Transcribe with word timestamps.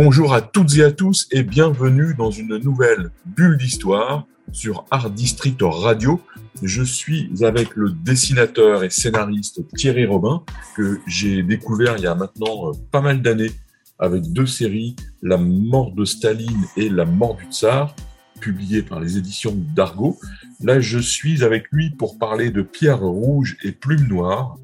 Bonjour 0.00 0.32
à 0.32 0.42
toutes 0.42 0.76
et 0.76 0.84
à 0.84 0.92
tous 0.92 1.26
et 1.32 1.42
bienvenue 1.42 2.14
dans 2.14 2.30
une 2.30 2.56
nouvelle 2.58 3.10
bulle 3.26 3.58
d'histoire 3.58 4.28
sur 4.52 4.84
Art 4.92 5.10
District 5.10 5.58
Radio. 5.60 6.20
Je 6.62 6.84
suis 6.84 7.32
avec 7.42 7.74
le 7.74 7.90
dessinateur 7.90 8.84
et 8.84 8.90
scénariste 8.90 9.66
Thierry 9.76 10.06
Robin 10.06 10.44
que 10.76 11.00
j'ai 11.08 11.42
découvert 11.42 11.96
il 11.96 12.04
y 12.04 12.06
a 12.06 12.14
maintenant 12.14 12.68
euh, 12.68 12.72
pas 12.92 13.00
mal 13.00 13.22
d'années 13.22 13.50
avec 13.98 14.32
deux 14.32 14.46
séries, 14.46 14.94
La 15.20 15.36
mort 15.36 15.90
de 15.90 16.04
Staline 16.04 16.66
et 16.76 16.88
La 16.88 17.04
mort 17.04 17.34
du 17.34 17.46
Tsar, 17.50 17.96
publiées 18.40 18.82
par 18.82 19.00
les 19.00 19.18
éditions 19.18 19.56
d'Argo. 19.74 20.16
Là, 20.60 20.78
je 20.78 21.00
suis 21.00 21.42
avec 21.42 21.72
lui 21.72 21.90
pour 21.90 22.18
parler 22.18 22.52
de 22.52 22.62
Pierre 22.62 23.00
Rouge 23.00 23.56
et 23.64 23.72
Plume 23.72 24.06
Noire, 24.06 24.58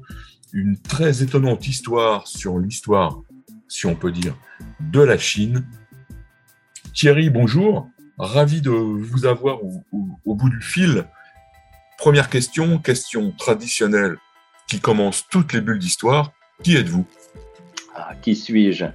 une 0.53 0.77
très 0.77 1.23
étonnante 1.23 1.67
histoire 1.67 2.25
sur 2.25 2.57
l'histoire, 2.57 3.21
si 3.67 3.85
on 3.85 3.95
peut 3.95 4.11
dire, 4.11 4.35
de 4.79 5.01
la 5.01 5.17
Chine. 5.17 5.65
Thierry, 6.93 7.29
bonjour. 7.29 7.89
Ravi 8.17 8.61
de 8.61 8.69
vous 8.69 9.25
avoir 9.25 9.59
au, 9.63 10.35
bout 10.35 10.49
du 10.49 10.61
fil. 10.61 11.05
Première 11.97 12.29
question, 12.29 12.77
question 12.79 13.31
traditionnelle 13.31 14.17
qui 14.67 14.79
commence 14.79 15.27
toutes 15.29 15.53
les 15.53 15.61
bulles 15.61 15.79
d'histoire. 15.79 16.31
Qui 16.63 16.77
êtes-vous? 16.77 17.05
Ah, 17.95 18.13
Qui 18.21 18.35
suis-je? 18.35 18.85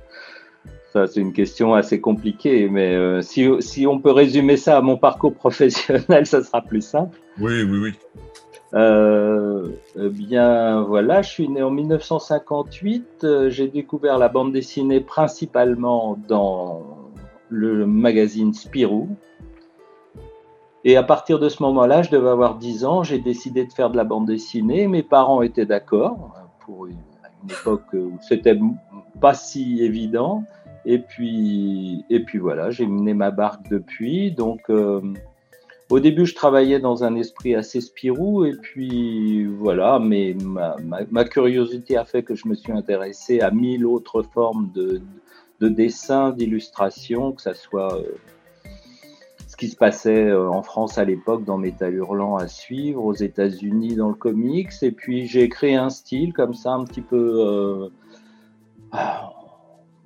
Ça, 0.93 1.07
c'est 1.07 1.21
une 1.21 1.33
question 1.33 1.75
assez 1.75 2.01
compliquée, 2.01 2.69
mais 2.69 2.97
euh, 2.97 3.23
si, 3.23 3.49
si, 3.61 3.87
on 3.87 4.01
peut 4.01 4.11
résumer 4.11 4.57
ça 4.57 4.79
à 4.79 4.81
mon 4.81 4.97
parcours 4.97 5.35
professionnel, 5.35 6.27
ça 6.27 6.43
sera 6.43 6.63
plus 6.63 6.81
simple. 6.81 7.19
Oui, 7.39 7.63
oui, 7.63 7.79
oui. 7.79 7.95
Euh, 8.73 9.69
eh 9.97 10.09
bien 10.09 10.83
voilà, 10.83 11.23
je 11.23 11.31
suis 11.31 11.49
né 11.49 11.63
en 11.63 11.71
1958. 11.71 13.25
Euh, 13.25 13.51
j'ai 13.51 13.69
découvert 13.69 14.19
la 14.19 14.29
bande 14.29 14.53
dessinée 14.53 15.01
principalement 15.01 16.19
dans 16.29 16.83
le 17.49 17.87
magazine 17.87 18.55
Spirou. 18.55 19.09
Et 20.85 20.97
à 20.97 21.03
partir 21.03 21.39
de 21.39 21.49
ce 21.49 21.63
moment-là, 21.63 22.03
je 22.03 22.11
devais 22.11 22.31
avoir 22.31 22.57
10 22.57 22.85
ans, 22.85 23.03
j'ai 23.03 23.19
décidé 23.19 23.67
de 23.67 23.73
faire 23.73 23.91
de 23.91 23.97
la 23.97 24.05
bande 24.05 24.27
dessinée. 24.27 24.87
Mes 24.87 25.03
parents 25.03 25.43
étaient 25.43 25.67
d'accord 25.67 26.35
pour 26.61 26.87
une, 26.87 26.97
époque 27.51 27.93
où 27.93 28.19
c'était 28.21 28.59
pas 29.21 29.35
si 29.35 29.83
évident. 29.83 30.45
Et 30.87 30.99
puis, 30.99 32.05
et 32.09 32.21
puis 32.21 32.39
voilà, 32.39 32.71
j'ai 32.71 32.87
mené 32.87 33.13
ma 33.13 33.31
barque 33.31 33.69
depuis. 33.69 34.31
Donc, 34.31 34.71
euh, 34.71 35.01
au 35.91 35.99
début, 35.99 36.25
je 36.25 36.35
travaillais 36.37 36.79
dans 36.79 37.03
un 37.03 37.17
esprit 37.17 37.55
assez 37.57 37.81
Spirou, 37.81 38.45
et 38.45 38.53
puis 38.53 39.45
voilà, 39.45 39.99
mais 39.99 40.37
ma, 41.11 41.25
curiosité 41.25 41.97
a 41.97 42.05
fait 42.05 42.23
que 42.23 42.37
je 42.37 42.47
me 42.47 42.55
suis 42.55 42.73
intéressé 42.73 43.41
à 43.41 43.51
mille 43.51 43.85
autres 43.85 44.23
formes 44.23 44.71
de, 44.73 45.03
de 45.59 45.69
dessin, 45.69 46.31
d'illustration, 46.31 47.33
que 47.33 47.43
ce 47.43 47.53
soit 47.55 47.97
euh, 47.97 48.05
ce 49.49 49.57
qui 49.57 49.69
se 49.69 49.77
passait 49.77 50.27
euh, 50.27 50.49
en 50.49 50.63
France 50.63 50.97
à 50.97 51.05
l'époque 51.05 51.45
dans 51.45 51.59
Métal 51.59 51.95
Hurlant 51.95 52.37
à 52.37 52.47
suivre, 52.47 53.05
aux 53.05 53.15
États-Unis 53.15 53.97
dans 53.97 54.09
le 54.09 54.15
comics, 54.15 54.73
et 54.83 54.93
puis 54.93 55.27
j'ai 55.27 55.49
créé 55.49 55.75
un 55.75 55.91
style 55.91 56.33
comme 56.33 56.55
ça, 56.55 56.71
un 56.71 56.85
petit 56.85 57.03
peu. 57.03 57.41
Euh, 57.41 57.89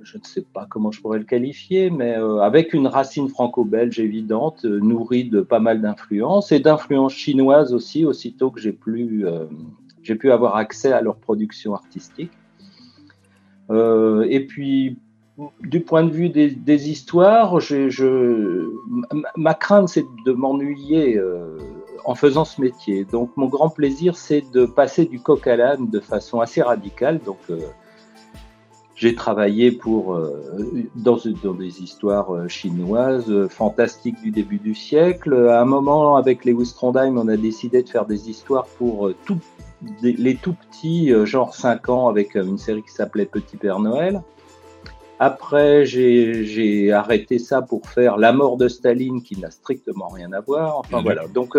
je 0.04 0.18
ne 0.18 0.22
sais 0.22 0.42
pas 0.42 0.66
comment 0.68 0.90
je 0.90 1.00
pourrais 1.00 1.18
le 1.18 1.24
qualifier, 1.24 1.90
mais 1.90 2.16
euh, 2.16 2.40
avec 2.40 2.74
une 2.74 2.86
racine 2.86 3.28
franco-belge 3.28 3.98
évidente, 3.98 4.64
euh, 4.64 4.78
nourrie 4.80 5.24
de 5.24 5.40
pas 5.40 5.60
mal 5.60 5.80
d'influences 5.80 6.52
et 6.52 6.60
d'influences 6.60 7.14
chinoises 7.14 7.72
aussi, 7.74 8.04
aussitôt 8.04 8.50
que 8.50 8.60
j'ai 8.60 8.72
pu, 8.72 9.26
euh, 9.26 9.46
pu 10.02 10.30
avoir 10.30 10.56
accès 10.56 10.92
à 10.92 11.00
leur 11.00 11.16
production 11.16 11.74
artistique. 11.74 12.30
et 13.70 14.46
puis, 14.46 14.98
du 15.62 15.80
point 15.80 16.04
de 16.04 16.10
vue 16.10 16.28
des, 16.28 16.90
histoires, 16.90 17.58
ma 19.36 19.54
crainte, 19.54 19.88
c'est 19.88 20.04
de 20.26 20.32
m'ennuyer 20.32 21.20
en 22.04 22.14
faisant 22.14 22.44
ce 22.44 22.60
métier. 22.60 23.04
Donc, 23.06 23.30
mon 23.36 23.46
grand 23.46 23.70
plaisir, 23.70 24.16
c'est 24.16 24.44
de 24.52 24.66
passer 24.66 25.06
du 25.06 25.18
coq 25.18 25.46
à 25.46 25.56
l'âne 25.56 25.88
de 25.88 25.98
façon 25.98 26.40
assez 26.40 26.60
radicale. 26.62 27.20
Donc, 27.24 27.38
j'ai 28.94 29.14
travaillé 29.14 29.72
pour, 29.72 30.14
euh, 30.14 30.40
dans, 30.94 31.18
dans, 31.42 31.54
des 31.54 31.82
histoires 31.82 32.32
euh, 32.32 32.48
chinoises 32.48 33.28
euh, 33.28 33.48
fantastiques 33.48 34.20
du 34.22 34.30
début 34.30 34.58
du 34.58 34.74
siècle. 34.74 35.34
À 35.48 35.60
un 35.60 35.64
moment, 35.64 36.16
avec 36.16 36.44
Lewis 36.44 36.72
Trondheim, 36.74 37.18
on 37.18 37.26
a 37.26 37.36
décidé 37.36 37.82
de 37.82 37.88
faire 37.88 38.06
des 38.06 38.30
histoires 38.30 38.66
pour 38.78 39.10
tout, 39.26 39.38
les 40.02 40.36
tout 40.36 40.54
petits, 40.54 41.12
genre 41.26 41.54
5 41.54 41.88
ans, 41.88 42.08
avec 42.08 42.36
une 42.36 42.58
série 42.58 42.82
qui 42.82 42.92
s'appelait 42.92 43.26
Petit 43.26 43.56
Père 43.56 43.80
Noël. 43.80 44.22
Après, 45.18 45.84
j'ai 45.84 46.92
arrêté 46.92 47.38
ça 47.38 47.62
pour 47.62 47.86
faire 47.88 48.16
La 48.16 48.32
mort 48.32 48.56
de 48.56 48.68
Staline, 48.68 49.22
qui 49.22 49.38
n'a 49.38 49.50
strictement 49.50 50.08
rien 50.08 50.32
à 50.32 50.40
voir. 50.40 50.78
Enfin 50.78 51.02
voilà. 51.02 51.26
Donc, 51.28 51.58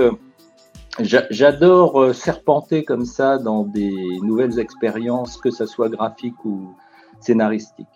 j'adore 1.00 2.16
serpenter 2.16 2.84
comme 2.84 3.06
ça 3.06 3.38
dans 3.38 3.63
des 3.63 3.94
nouvelles 4.24 4.57
expériences, 4.59 5.38
que 5.38 5.51
ce 5.51 5.66
soit 5.66 5.90
graphique 5.90 6.44
ou, 6.45 6.74
scénaristique. 7.22 7.88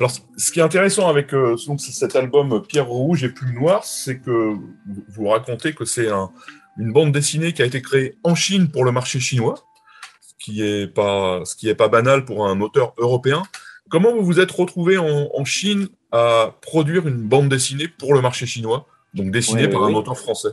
Alors, 0.00 0.10
ce 0.10 0.50
qui 0.50 0.58
est 0.58 0.62
intéressant 0.62 1.08
avec 1.08 1.32
euh, 1.34 1.56
cet 1.78 2.16
album 2.16 2.62
Pierre 2.66 2.88
Rouge 2.88 3.22
et 3.22 3.28
Plume 3.28 3.54
Noire, 3.54 3.84
c'est 3.84 4.18
que 4.18 4.56
vous 5.08 5.28
racontez 5.28 5.72
que 5.72 5.84
c'est 5.84 6.08
une 6.78 6.92
bande 6.92 7.12
dessinée 7.12 7.52
qui 7.52 7.62
a 7.62 7.64
été 7.64 7.80
créée 7.80 8.16
en 8.24 8.34
Chine 8.34 8.70
pour 8.70 8.84
le 8.84 8.90
marché 8.90 9.20
chinois, 9.20 9.54
ce 10.20 10.34
qui 10.38 10.62
n'est 10.62 10.88
pas, 10.88 11.44
ce 11.44 11.54
qui 11.54 11.68
est 11.68 11.76
pas 11.76 11.88
banal 11.88 12.24
pour 12.24 12.46
un 12.46 12.60
auteur 12.60 12.94
européen. 12.98 13.44
Comment 13.88 14.12
vous 14.12 14.24
vous 14.24 14.40
êtes 14.40 14.50
retrouvé 14.50 14.98
en, 14.98 15.44
Chine 15.44 15.88
à 16.10 16.56
produire 16.60 17.06
une 17.06 17.22
bande 17.22 17.48
dessinée 17.48 17.86
pour 17.86 18.14
le 18.14 18.20
marché 18.20 18.46
chinois, 18.46 18.86
donc 19.12 19.30
dessinée 19.30 19.68
par 19.68 19.84
un 19.84 19.94
auteur 19.94 20.18
français? 20.18 20.50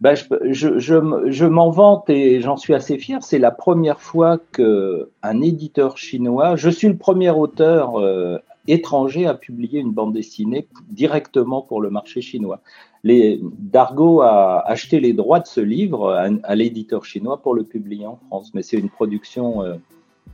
Ben, 0.00 0.14
je, 0.14 0.78
je, 0.78 1.44
m'en 1.44 1.70
vante 1.70 2.08
et 2.08 2.40
j'en 2.40 2.56
suis 2.56 2.72
assez 2.72 2.96
fier. 2.96 3.22
C'est 3.22 3.38
la 3.38 3.50
première 3.50 4.00
fois 4.00 4.38
qu'un 4.52 5.40
éditeur 5.42 5.98
chinois, 5.98 6.56
je 6.56 6.70
suis 6.70 6.88
le 6.88 6.96
premier 6.96 7.30
auteur 7.30 8.00
euh, 8.00 8.38
étranger 8.66 9.26
à 9.26 9.34
publier 9.34 9.80
une 9.80 9.92
bande 9.92 10.14
dessinée 10.14 10.66
directement 10.88 11.60
pour 11.60 11.82
le 11.82 11.90
marché 11.90 12.22
chinois. 12.22 12.60
Les, 13.04 13.40
Dargo 13.42 14.22
a 14.22 14.66
acheté 14.66 15.00
les 15.00 15.12
droits 15.12 15.40
de 15.40 15.46
ce 15.46 15.60
livre 15.60 16.10
à, 16.44 16.54
l'éditeur 16.54 17.04
chinois 17.04 17.42
pour 17.42 17.54
le 17.54 17.64
publier 17.64 18.06
en 18.06 18.16
France, 18.28 18.52
mais 18.54 18.62
c'est 18.62 18.78
une 18.78 18.90
production, 18.90 19.62
euh, 19.62 19.74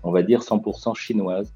on 0.05 0.13
va 0.13 0.23
dire, 0.23 0.43
100% 0.43 0.95
chinoise. 0.95 1.53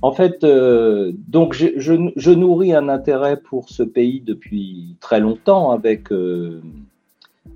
En 0.00 0.12
fait, 0.12 0.44
euh, 0.44 1.12
donc 1.28 1.52
je, 1.52 1.66
je, 1.76 2.30
nourris 2.30 2.72
un 2.72 2.88
intérêt 2.88 3.36
pour 3.36 3.68
ce 3.68 3.82
pays 3.82 4.20
depuis 4.20 4.96
très 5.00 5.20
longtemps 5.20 5.70
avec 5.70 6.10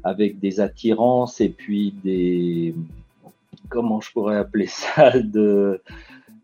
avec 0.05 0.39
des 0.41 0.61
attirances 0.61 1.41
et 1.41 1.49
puis 1.49 1.95
des 2.05 2.75
comment 3.69 4.01
je 4.01 4.11
pourrais 4.13 4.37
appeler 4.37 4.67
ça 4.67 5.19
de 5.19 5.81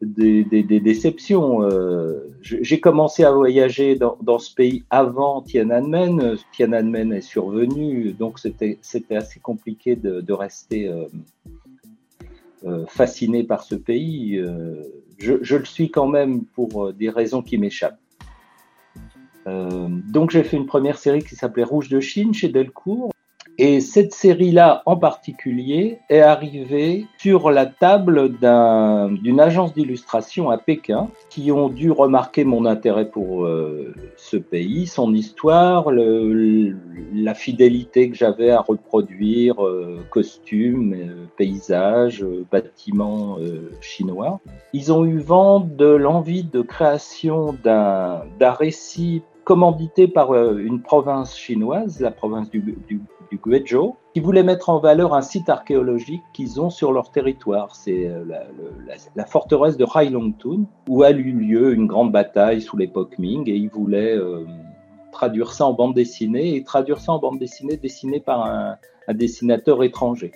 des, 0.05 0.81
déceptions. 0.81 1.63
Euh, 1.63 2.35
j'ai 2.41 2.81
commencé 2.81 3.25
à 3.25 3.33
voyager 3.33 3.97
dans, 3.97 4.39
ce 4.39 4.55
pays 4.55 4.85
avant 4.91 5.43
Tiananmen. 5.43 6.37
Tiananmen 6.53 7.13
est 7.13 7.21
survenu, 7.21 8.13
donc 8.13 8.39
c'était 8.39 8.79
assez 9.17 9.41
compliqué 9.41 9.97
de, 9.97 10.33
rester 10.33 10.89
euh, 10.89 11.05
euh, 12.65 12.85
fasciné 12.87 13.45
par 13.45 13.63
ce 13.63 13.75
pays. 13.75 14.41
Je, 15.19 15.35
je, 15.43 15.57
le 15.57 15.65
suis 15.65 15.91
quand 15.91 16.09
même 16.09 16.45
pour 16.45 16.93
des 16.93 17.11
raisons 17.11 17.43
qui 17.43 17.59
m'échappent. 17.59 18.01
donc 19.47 20.31
j'ai 20.31 20.43
fait 20.43 20.57
une 20.57 20.67
première 20.67 20.99
série 20.99 21.23
qui 21.23 21.37
s'appelait 21.37 21.65
Rouge 21.65 21.89
de 21.89 22.01
Chine 22.01 22.35
chez 22.35 22.49
Delcourt. 22.49 23.14
Et 23.57 23.81
cette 23.81 24.13
série-là 24.13 24.83
en 24.85 24.97
particulier 24.97 26.01
est 26.09 26.21
arrivée 26.21 27.07
sur 27.19 27.51
la 27.51 27.67
table 27.67 28.33
d'une 28.33 29.41
agence 29.41 29.73
d'illustration 29.73 30.51
à 30.51 30.59
Pékin 30.59 31.09
qui 31.31 31.53
ont 31.53 31.69
dû 31.69 31.93
remarquer 31.93 32.45
mon 32.45 32.67
intérêt 32.67 33.09
pour 33.09 33.45
euh, 33.45 33.95
ce 34.17 34.37
pays, 34.37 34.89
son 34.89 35.15
histoire, 35.15 35.91
la 35.93 37.35
fidélité 37.35 38.11
que 38.11 38.17
j'avais 38.17 38.51
à 38.51 38.61
reproduire 38.61 39.65
euh, 39.65 40.01
costumes, 40.11 40.95
euh, 40.95 41.27
paysages, 41.37 42.27
bâtiments 42.51 43.39
chinois. 43.81 44.41
Ils 44.73 44.93
ont 44.93 45.05
eu 45.05 45.19
vent 45.19 45.61
de 45.61 45.87
l'envie 45.87 46.45
de 46.45 46.61
création 46.61 47.57
d'un 47.63 48.25
récit 48.41 49.23
commandité 49.45 50.09
par 50.09 50.35
euh, 50.35 50.59
une 50.59 50.81
province 50.81 51.37
chinoise, 51.37 52.01
la 52.01 52.11
province 52.11 52.51
du, 52.51 52.61
du, 52.61 53.01
du 53.31 53.39
Guizhou, 53.39 53.97
qui 54.13 54.21
voulait 54.21 54.43
mettre 54.43 54.69
en 54.69 54.79
valeur 54.79 55.15
un 55.15 55.23
site 55.23 55.49
archéologique 55.49 56.23
qu'ils 56.33 56.61
ont 56.61 56.71
sur 56.71 56.93
leur 56.93 57.11
territoire. 57.11 57.75
C'est 57.75 58.07
euh, 58.07 58.25
la, 58.27 58.45
la, 58.87 58.95
la, 59.15 59.25
forteresse 59.25 59.77
de 59.77 59.85
Hailongtun, 59.85 60.65
où 60.89 61.03
a 61.03 61.11
eu 61.11 61.33
lieu 61.33 61.75
une 61.75 61.87
grande 61.87 62.13
bataille 62.13 62.61
sous 62.61 62.77
l'époque 62.77 63.19
Ming, 63.19 63.49
et 63.49 63.55
ils 63.55 63.71
voulaient 63.71 64.17
euh, 64.17 64.45
traduire 65.13 65.53
ça 65.53 65.67
en 65.67 65.73
bande 65.73 65.95
dessinée, 65.95 66.57
et 66.57 66.65
traduire 66.65 67.01
ça 67.01 67.13
en 67.13 67.19
bande 67.19 67.39
dessinée 67.39 67.77
dessinée 67.77 68.21
par 68.21 68.45
un, 68.45 68.77
un 69.09 69.15
dessinateur 69.15 69.83
étranger. 69.83 70.33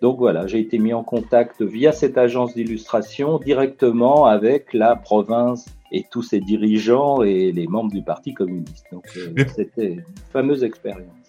Donc 0.00 0.18
voilà, 0.18 0.46
j'ai 0.46 0.60
été 0.60 0.78
mis 0.78 0.94
en 0.94 1.04
contact 1.04 1.60
via 1.62 1.92
cette 1.92 2.16
agence 2.16 2.54
d'illustration 2.54 3.38
directement 3.38 4.24
avec 4.24 4.72
la 4.72 4.96
province 4.96 5.66
et 5.92 6.06
tous 6.10 6.22
ses 6.22 6.40
dirigeants 6.40 7.22
et 7.22 7.52
les 7.52 7.66
membres 7.66 7.92
du 7.92 8.02
Parti 8.02 8.32
communiste. 8.32 8.86
Donc 8.92 9.04
euh, 9.16 9.44
c'était 9.54 9.92
une 9.92 10.04
fameuse 10.32 10.64
expérience. 10.64 11.19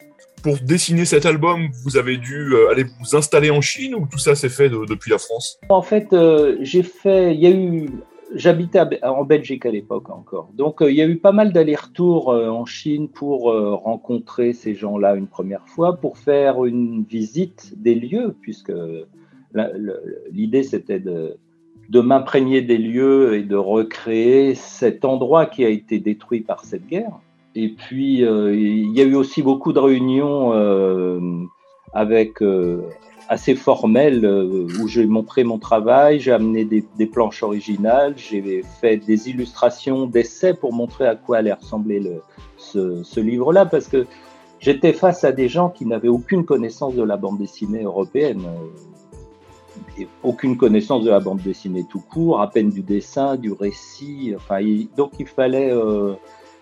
Pour 0.43 0.57
dessiner 0.57 1.05
cet 1.05 1.27
album, 1.27 1.69
vous 1.83 1.97
avez 1.97 2.17
dû 2.17 2.53
euh, 2.53 2.71
aller 2.71 2.83
vous 2.83 3.15
installer 3.15 3.51
en 3.51 3.61
Chine 3.61 3.93
ou 3.93 4.07
tout 4.11 4.17
ça 4.17 4.33
s'est 4.33 4.49
fait 4.49 4.69
de, 4.69 4.85
depuis 4.89 5.11
la 5.11 5.19
France? 5.19 5.59
En 5.69 5.83
fait, 5.83 6.13
euh, 6.13 6.57
j'ai 6.61 6.81
fait, 6.81 7.35
il 7.35 7.41
y 7.41 7.47
a 7.47 7.51
eu 7.51 7.89
J'habitais 8.33 8.79
en 9.03 9.25
Belgique 9.25 9.65
à 9.65 9.71
l'époque 9.71 10.09
encore. 10.09 10.51
Donc, 10.53 10.81
euh, 10.81 10.89
il 10.89 10.95
y 10.95 11.01
a 11.01 11.05
eu 11.05 11.17
pas 11.17 11.33
mal 11.33 11.51
d'allers-retours 11.51 12.29
en 12.29 12.65
Chine 12.65 13.09
pour 13.09 13.53
rencontrer 13.83 14.53
ces 14.53 14.73
gens-là 14.73 15.15
une 15.15 15.27
première 15.27 15.67
fois, 15.67 15.97
pour 15.97 16.17
faire 16.17 16.63
une 16.63 17.03
visite 17.03 17.73
des 17.75 17.93
lieux, 17.93 18.33
puisque 18.39 18.71
l'idée 20.31 20.63
c'était 20.63 21.01
de 21.01 21.99
m'imprégner 21.99 22.61
des 22.61 22.77
lieux 22.77 23.35
et 23.35 23.43
de 23.43 23.57
recréer 23.57 24.55
cet 24.55 25.03
endroit 25.03 25.45
qui 25.45 25.65
a 25.65 25.69
été 25.69 25.99
détruit 25.99 26.39
par 26.39 26.63
cette 26.63 26.87
guerre. 26.87 27.19
Et 27.55 27.69
puis, 27.69 28.21
il 28.21 28.93
y 28.93 29.01
a 29.01 29.03
eu 29.03 29.15
aussi 29.15 29.41
beaucoup 29.41 29.73
de 29.73 29.79
réunions 29.79 30.51
avec 31.93 32.41
assez 33.31 33.55
formel 33.55 34.25
euh, 34.25 34.67
où 34.81 34.89
j'ai 34.89 35.05
montré 35.05 35.45
mon 35.45 35.57
travail, 35.57 36.19
j'ai 36.19 36.33
amené 36.33 36.65
des, 36.65 37.05
planches 37.05 37.43
originales, 37.43 38.13
j'ai 38.17 38.61
fait 38.81 38.97
des 38.97 39.29
illustrations 39.29 40.05
d'essais 40.05 40.53
pour 40.53 40.73
montrer 40.73 41.07
à 41.07 41.15
quoi 41.15 41.37
allait 41.37 41.53
ressembler 41.53 42.01
le, 42.01 42.21
ce, 42.57 43.19
livre-là, 43.21 43.65
parce 43.65 43.87
que 43.87 44.05
j'étais 44.59 44.91
face 44.91 45.23
à 45.23 45.31
des 45.31 45.47
gens 45.47 45.69
qui 45.69 45.85
n'avaient 45.85 46.09
aucune 46.09 46.43
connaissance 46.43 46.93
de 46.93 47.03
la 47.03 47.15
bande 47.15 47.37
dessinée 47.37 47.83
européenne, 47.83 48.41
aucune 50.23 50.57
connaissance 50.57 51.05
de 51.05 51.09
la 51.09 51.21
bande 51.21 51.41
dessinée 51.41 51.85
tout 51.89 52.01
court, 52.01 52.41
à 52.41 52.49
peine 52.49 52.69
du 52.69 52.81
dessin, 52.81 53.37
du 53.37 53.53
récit. 53.53 54.33
Enfin, 54.35 54.59
donc 54.97 55.13
il 55.19 55.27
fallait 55.27 55.71
euh, 55.71 56.15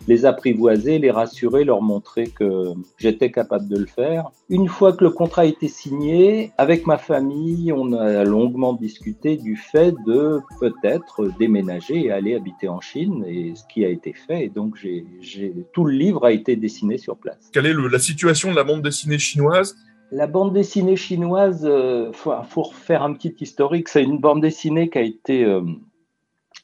les 0.08 0.26
apprivoiser, 0.26 1.00
les 1.00 1.12
rassurer, 1.12 1.64
leur 1.64 1.82
montrer 1.82 2.28
que 2.28 2.74
j'étais 2.98 3.32
capable 3.32 3.68
de 3.68 3.78
le 3.78 3.86
faire. 3.86 4.32
Une 4.50 4.68
fois 4.68 4.94
que 4.94 5.04
le 5.04 5.10
contrat 5.10 5.44
a 5.44 5.46
été 5.46 5.68
signé, 5.68 6.52
avec 6.58 6.88
ma 6.88 6.98
famille, 6.98 7.72
on 7.72 7.94
a 7.94 8.24
longuement 8.24 8.74
discuté 8.74 9.38
du 9.38 9.56
fait 9.56 9.94
de 10.06 10.40
peut-être 10.60 11.30
déménager 11.38 12.06
et 12.06 12.12
aller 12.12 12.36
habiter 12.36 12.68
en 12.68 12.82
Chine, 12.82 13.24
et 13.28 13.54
ce 13.56 13.64
qui 13.72 13.86
a 13.86 13.90
été 13.90 14.14
fait. 14.14 14.46
Et 14.46 14.50
donc, 14.50 14.76
j'ai, 14.78 15.54
tout 15.74 15.86
le 15.86 15.94
livre 15.94 16.26
a 16.26 16.32
été 16.32 16.56
dessiné 16.56 16.98
sur 16.98 17.18
place. 17.18 17.50
Quelle 17.54 17.66
est 17.66 17.74
le, 17.74 17.88
la 17.88 18.00
situation 18.00 18.52
de 18.52 18.56
la 18.56 18.64
bande 18.64 18.82
dessinée 18.82 19.20
chinoise? 19.20 19.76
La 20.12 20.26
bande 20.26 20.54
dessinée 20.54 20.96
chinoise, 20.96 21.64
euh, 21.66 22.12
faut, 22.14 22.34
faut 22.50 22.64
faire 22.64 23.04
un 23.04 23.14
petit 23.14 23.36
historique. 23.40 23.88
C'est 23.90 24.04
une 24.04 24.18
bande 24.18 24.42
dessinée 24.42 24.90
qui 24.90 24.98
a 24.98 25.04
été 25.04 25.46
euh, 25.46 25.62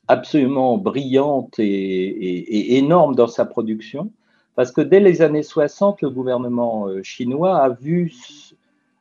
absolument 0.07 0.77
brillante 0.77 1.59
et, 1.59 1.63
et, 1.65 2.73
et, 2.73 2.77
énorme 2.77 3.15
dans 3.15 3.27
sa 3.27 3.45
production, 3.45 4.11
parce 4.55 4.71
que 4.71 4.81
dès 4.81 4.99
les 4.99 5.21
années 5.21 5.43
60, 5.43 6.01
le 6.01 6.09
gouvernement 6.09 6.87
euh, 6.87 7.03
chinois 7.03 7.57
a 7.57 7.69
vu 7.69 8.13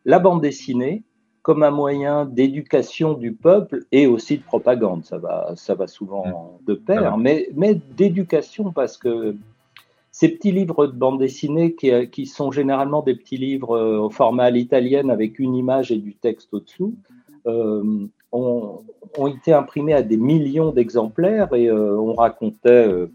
la 0.04 0.18
bande 0.18 0.40
dessinée 0.40 1.02
comme 1.42 1.62
un 1.62 1.70
moyen 1.70 2.24
d'éducation 2.24 3.12
du 3.12 3.34
peuple 3.34 3.84
et 3.92 4.06
aussi 4.06 4.38
de 4.38 4.42
propagande. 4.42 5.04
Ça 5.04 5.18
va, 5.18 5.52
ça 5.56 5.74
va 5.74 5.86
souvent 5.86 6.58
de 6.66 6.72
pair, 6.72 7.18
mais, 7.18 7.50
mais 7.54 7.74
d'éducation 7.74 8.72
parce 8.72 8.96
que 8.96 9.36
ces 10.10 10.28
petits 10.28 10.52
livres 10.52 10.86
de 10.86 10.92
bande 10.92 11.18
dessinée 11.18 11.74
qui, 11.74 11.90
qui, 12.08 12.24
sont 12.24 12.50
généralement 12.50 13.02
des 13.02 13.14
petits 13.14 13.36
livres 13.36 13.76
euh, 13.76 13.98
au 13.98 14.10
format 14.10 14.44
à 14.44 14.50
l'italienne 14.50 15.10
avec 15.10 15.38
une 15.38 15.54
image 15.54 15.92
et 15.92 15.98
du 15.98 16.14
texte 16.14 16.54
au-dessous, 16.54 16.94
euh, 17.46 18.06
ont, 18.34 18.82
été 19.28 19.52
imprimés 19.52 19.94
à 19.94 20.02
des 20.02 20.16
millions 20.16 20.72
d'exemplaires 20.72 21.54
et 21.54 21.68
euh, 21.68 21.96
on 21.96 22.14
racontait 22.14 22.88
euh, 22.88 23.06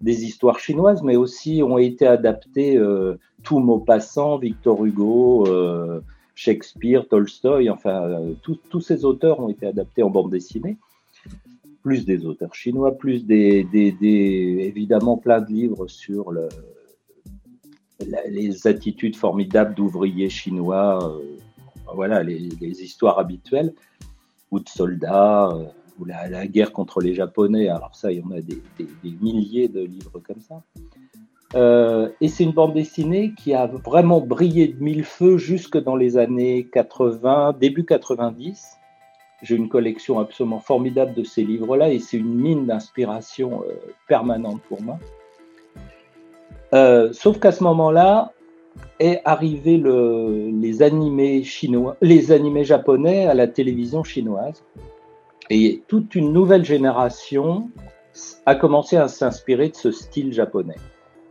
des 0.00 0.24
histoires 0.24 0.60
chinoises, 0.60 1.02
mais 1.02 1.16
aussi 1.16 1.62
ont 1.62 1.78
été 1.78 2.06
adaptés 2.06 2.76
euh, 2.76 3.18
tout 3.42 3.58
Maupassant, 3.58 4.38
Victor 4.38 4.84
Hugo, 4.84 5.46
euh, 5.48 6.00
Shakespeare, 6.34 7.06
Tolstoï, 7.08 7.68
enfin 7.68 8.20
tous 8.42 8.80
ces 8.80 9.04
auteurs 9.04 9.40
ont 9.40 9.48
été 9.48 9.66
adaptés 9.66 10.02
en 10.02 10.10
bande 10.10 10.30
dessinée. 10.30 10.78
Plus 11.82 12.04
des 12.04 12.24
auteurs 12.24 12.54
chinois, 12.54 12.96
plus 12.96 13.26
des, 13.26 13.66
évidemment 14.02 15.16
plein 15.16 15.40
de 15.40 15.50
livres 15.50 15.86
sur 15.86 16.32
les 18.28 18.66
attitudes 18.66 19.16
formidables 19.16 19.74
d'ouvriers 19.74 20.30
chinois, 20.30 20.98
euh, 21.02 21.36
voilà, 21.94 22.22
les, 22.22 22.82
histoires 22.82 23.18
habituelles, 23.18 23.74
ou 24.50 24.60
de 24.60 24.68
soldats, 24.68 25.48
euh, 25.48 25.64
ou 25.98 26.04
la, 26.04 26.46
guerre 26.46 26.72
contre 26.72 27.00
les 27.00 27.14
Japonais. 27.14 27.68
Alors 27.68 27.94
ça, 27.94 28.10
il 28.12 28.18
y 28.18 28.22
en 28.22 28.30
a 28.30 28.40
des, 28.40 28.62
milliers 29.20 29.68
de 29.68 29.80
livres 29.80 30.18
comme 30.18 30.40
ça. 30.40 30.62
Euh, 31.56 32.08
et 32.20 32.28
c'est 32.28 32.44
une 32.44 32.52
bande 32.52 32.74
dessinée 32.74 33.34
qui 33.36 33.54
a 33.54 33.66
vraiment 33.66 34.20
brillé 34.20 34.68
de 34.68 34.82
mille 34.82 35.04
feux 35.04 35.36
jusque 35.36 35.76
dans 35.76 35.96
les 35.96 36.16
années 36.16 36.68
80, 36.72 37.56
début 37.60 37.84
90 37.84 38.76
j'ai 39.42 39.56
une 39.56 39.70
collection 39.70 40.18
absolument 40.18 40.60
formidable 40.60 41.14
de 41.14 41.24
ces 41.24 41.42
livres-là 41.42 41.88
et 41.88 41.98
c'est 41.98 42.18
une 42.18 42.34
mine 42.34 42.66
d'inspiration 42.66 43.62
euh, 43.62 43.72
permanente 44.06 44.60
pour 44.68 44.82
moi. 44.82 44.98
Sauf 47.12 47.40
qu'à 47.40 47.50
ce 47.50 47.64
moment-là 47.64 48.32
est 48.98 49.20
arrivé 49.24 49.76
le, 49.76 50.50
les 50.50 50.82
animés 50.82 52.64
japonais 52.64 53.26
à 53.26 53.34
la 53.34 53.46
télévision 53.48 54.04
chinoise 54.04 54.62
et 55.50 55.82
toute 55.88 56.14
une 56.14 56.32
nouvelle 56.32 56.64
génération 56.64 57.68
a 58.46 58.54
commencé 58.54 58.96
à 58.96 59.08
s'inspirer 59.08 59.68
de 59.68 59.76
ce 59.76 59.90
style 59.90 60.32
japonais. 60.32 60.76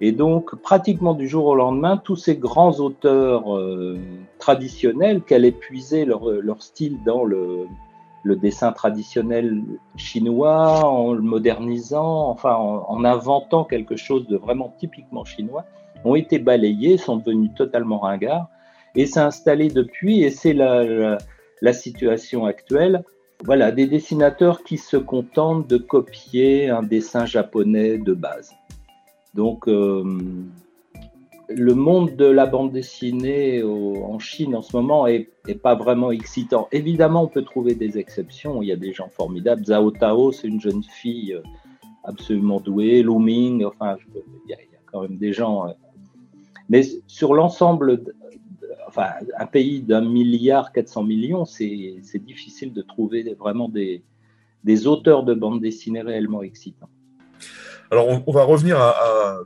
Et 0.02 0.12
donc, 0.12 0.56
pratiquement 0.56 1.14
du 1.14 1.28
jour 1.28 1.46
au 1.46 1.56
lendemain, 1.56 1.98
tous 1.98 2.16
ces 2.16 2.38
grands 2.38 2.80
auteurs 2.80 3.56
euh, 3.56 3.98
traditionnels 4.38 5.22
allaient 5.30 5.52
puiser 5.52 6.06
leur, 6.06 6.30
leur 6.30 6.62
style 6.64 6.98
dans 7.06 7.24
le, 7.24 7.68
dessin 8.26 8.72
traditionnel 8.72 9.62
chinois 9.98 10.86
en 10.86 11.14
le 11.14 11.22
modernisant, 11.22 12.30
enfin 12.30 12.56
en, 12.56 12.86
en, 12.88 13.04
inventant 13.04 13.64
quelque 13.64 13.96
chose 13.96 14.28
de 14.28 14.38
vraiment 14.38 14.74
typiquement 14.80 15.26
chinois, 15.26 15.66
ont 16.06 16.16
été 16.16 16.40
balayés, 16.40 16.98
sont 16.98 17.18
devenus 17.18 17.52
totalement 17.56 18.00
ringards 18.00 18.50
et 18.96 19.06
s'est 19.06 19.20
installé 19.20 19.70
depuis, 19.70 20.24
et 20.24 20.30
c'est 20.30 20.54
la, 20.54 21.18
situation 21.74 22.46
actuelle. 22.46 23.04
Voilà, 23.46 23.72
des 23.72 23.88
dessinateurs 23.88 24.64
qui 24.64 24.78
se 24.78 24.98
contentent 24.98 25.68
de 25.68 25.78
copier 25.78 26.70
un 26.70 26.84
dessin 26.84 27.26
japonais 27.26 27.98
de 27.98 28.14
base. 28.14 28.54
Donc, 29.34 29.68
euh, 29.68 30.04
le 31.48 31.74
monde 31.74 32.16
de 32.16 32.26
la 32.26 32.46
bande 32.46 32.72
dessinée 32.72 33.64
en 33.64 34.20
Chine 34.20 34.56
en 34.56 34.62
ce 34.62 34.76
moment 34.76 35.08
est, 35.08 35.30
pas 35.64 35.76
vraiment 35.76 36.12
excitant. 36.12 36.68
Évidemment, 36.72 37.24
on 37.24 37.28
peut 37.28 37.44
trouver 37.44 37.74
des 37.76 37.98
exceptions. 37.98 38.62
Il 38.62 38.68
y 38.68 38.72
a 38.72 38.76
des 38.76 38.94
gens 38.94 39.10
formidables. 39.10 39.66
Zhao 39.66 39.92
Tao, 39.92 40.32
c'est 40.32 40.48
une 40.48 40.62
jeune 40.62 40.84
fille 40.84 41.34
euh, 41.34 41.42
absolument 42.04 42.60
douée. 42.60 43.02
Lu 43.02 43.10
enfin, 43.66 43.98
il 44.14 44.50
y, 44.50 44.54
a, 44.54 44.58
il 44.62 44.72
y 44.72 44.76
a 44.76 44.80
quand 44.86 45.02
même 45.02 45.18
des 45.18 45.34
gens. 45.34 45.74
Mais 46.70 46.84
sur 47.08 47.34
l'ensemble, 47.34 48.02
enfin, 48.88 49.08
un 49.38 49.46
pays 49.46 49.82
d'un 49.82 50.02
milliard 50.02 50.72
400 50.72 51.04
millions, 51.04 51.46
c'est 51.46 52.02
difficile 52.16 52.74
de 52.74 52.82
trouver 52.82 53.36
vraiment 53.38 53.70
des, 53.70 54.04
auteurs 54.88 55.24
de 55.24 55.34
bande 55.34 55.62
dessinée 55.62 56.02
réellement 56.02 56.44
excitants. 56.44 56.90
Alors, 57.92 58.08
on, 58.28 58.32
va 58.32 58.44
revenir 58.44 58.80
à, 58.80 59.40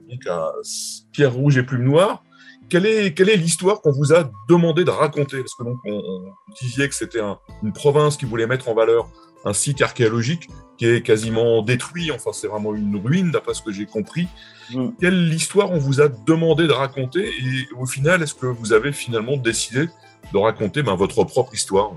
Pierre 1.13 1.33
Rouge 1.33 1.57
et 1.57 1.63
Plume 1.63 1.85
Noire. 1.85 2.23
Quelle 2.67 2.85
est, 2.85 3.35
l'histoire 3.37 3.81
qu'on 3.81 3.91
vous 3.91 4.13
a 4.13 4.29
demandé 4.49 4.83
de 4.83 4.89
raconter? 4.89 5.37
Parce 5.37 5.55
que 5.55 5.63
donc, 5.63 5.77
on, 5.85 6.25
disait 6.61 6.89
que 6.89 6.95
c'était 6.95 7.21
un, 7.21 7.37
une 7.61 7.71
province 7.71 8.17
qui 8.17 8.25
voulait 8.25 8.47
mettre 8.47 8.67
en 8.67 8.73
valeur 8.73 9.09
un 9.45 9.53
site 9.53 9.81
archéologique 9.81 10.49
qui 10.77 10.85
est 10.85 11.01
quasiment 11.01 11.61
détruit. 11.61 12.11
Enfin, 12.11 12.31
c'est 12.33 12.47
vraiment 12.47 12.73
une 12.73 12.95
ruine, 12.95 13.31
d'après 13.31 13.53
ce 13.53 13.61
que 13.61 13.71
j'ai 13.71 13.85
compris. 13.85 14.27
Mmh. 14.73 14.89
Quelle 14.99 15.33
histoire 15.33 15.71
on 15.71 15.77
vous 15.77 16.01
a 16.01 16.07
demandé 16.07 16.67
de 16.67 16.71
raconter 16.71 17.25
Et 17.27 17.75
au 17.79 17.85
final, 17.85 18.23
est-ce 18.23 18.33
que 18.33 18.47
vous 18.47 18.73
avez 18.73 18.91
finalement 18.91 19.37
décidé 19.37 19.87
de 20.31 20.37
raconter 20.37 20.83
ben, 20.83 20.95
votre 20.95 21.23
propre 21.23 21.53
histoire? 21.53 21.91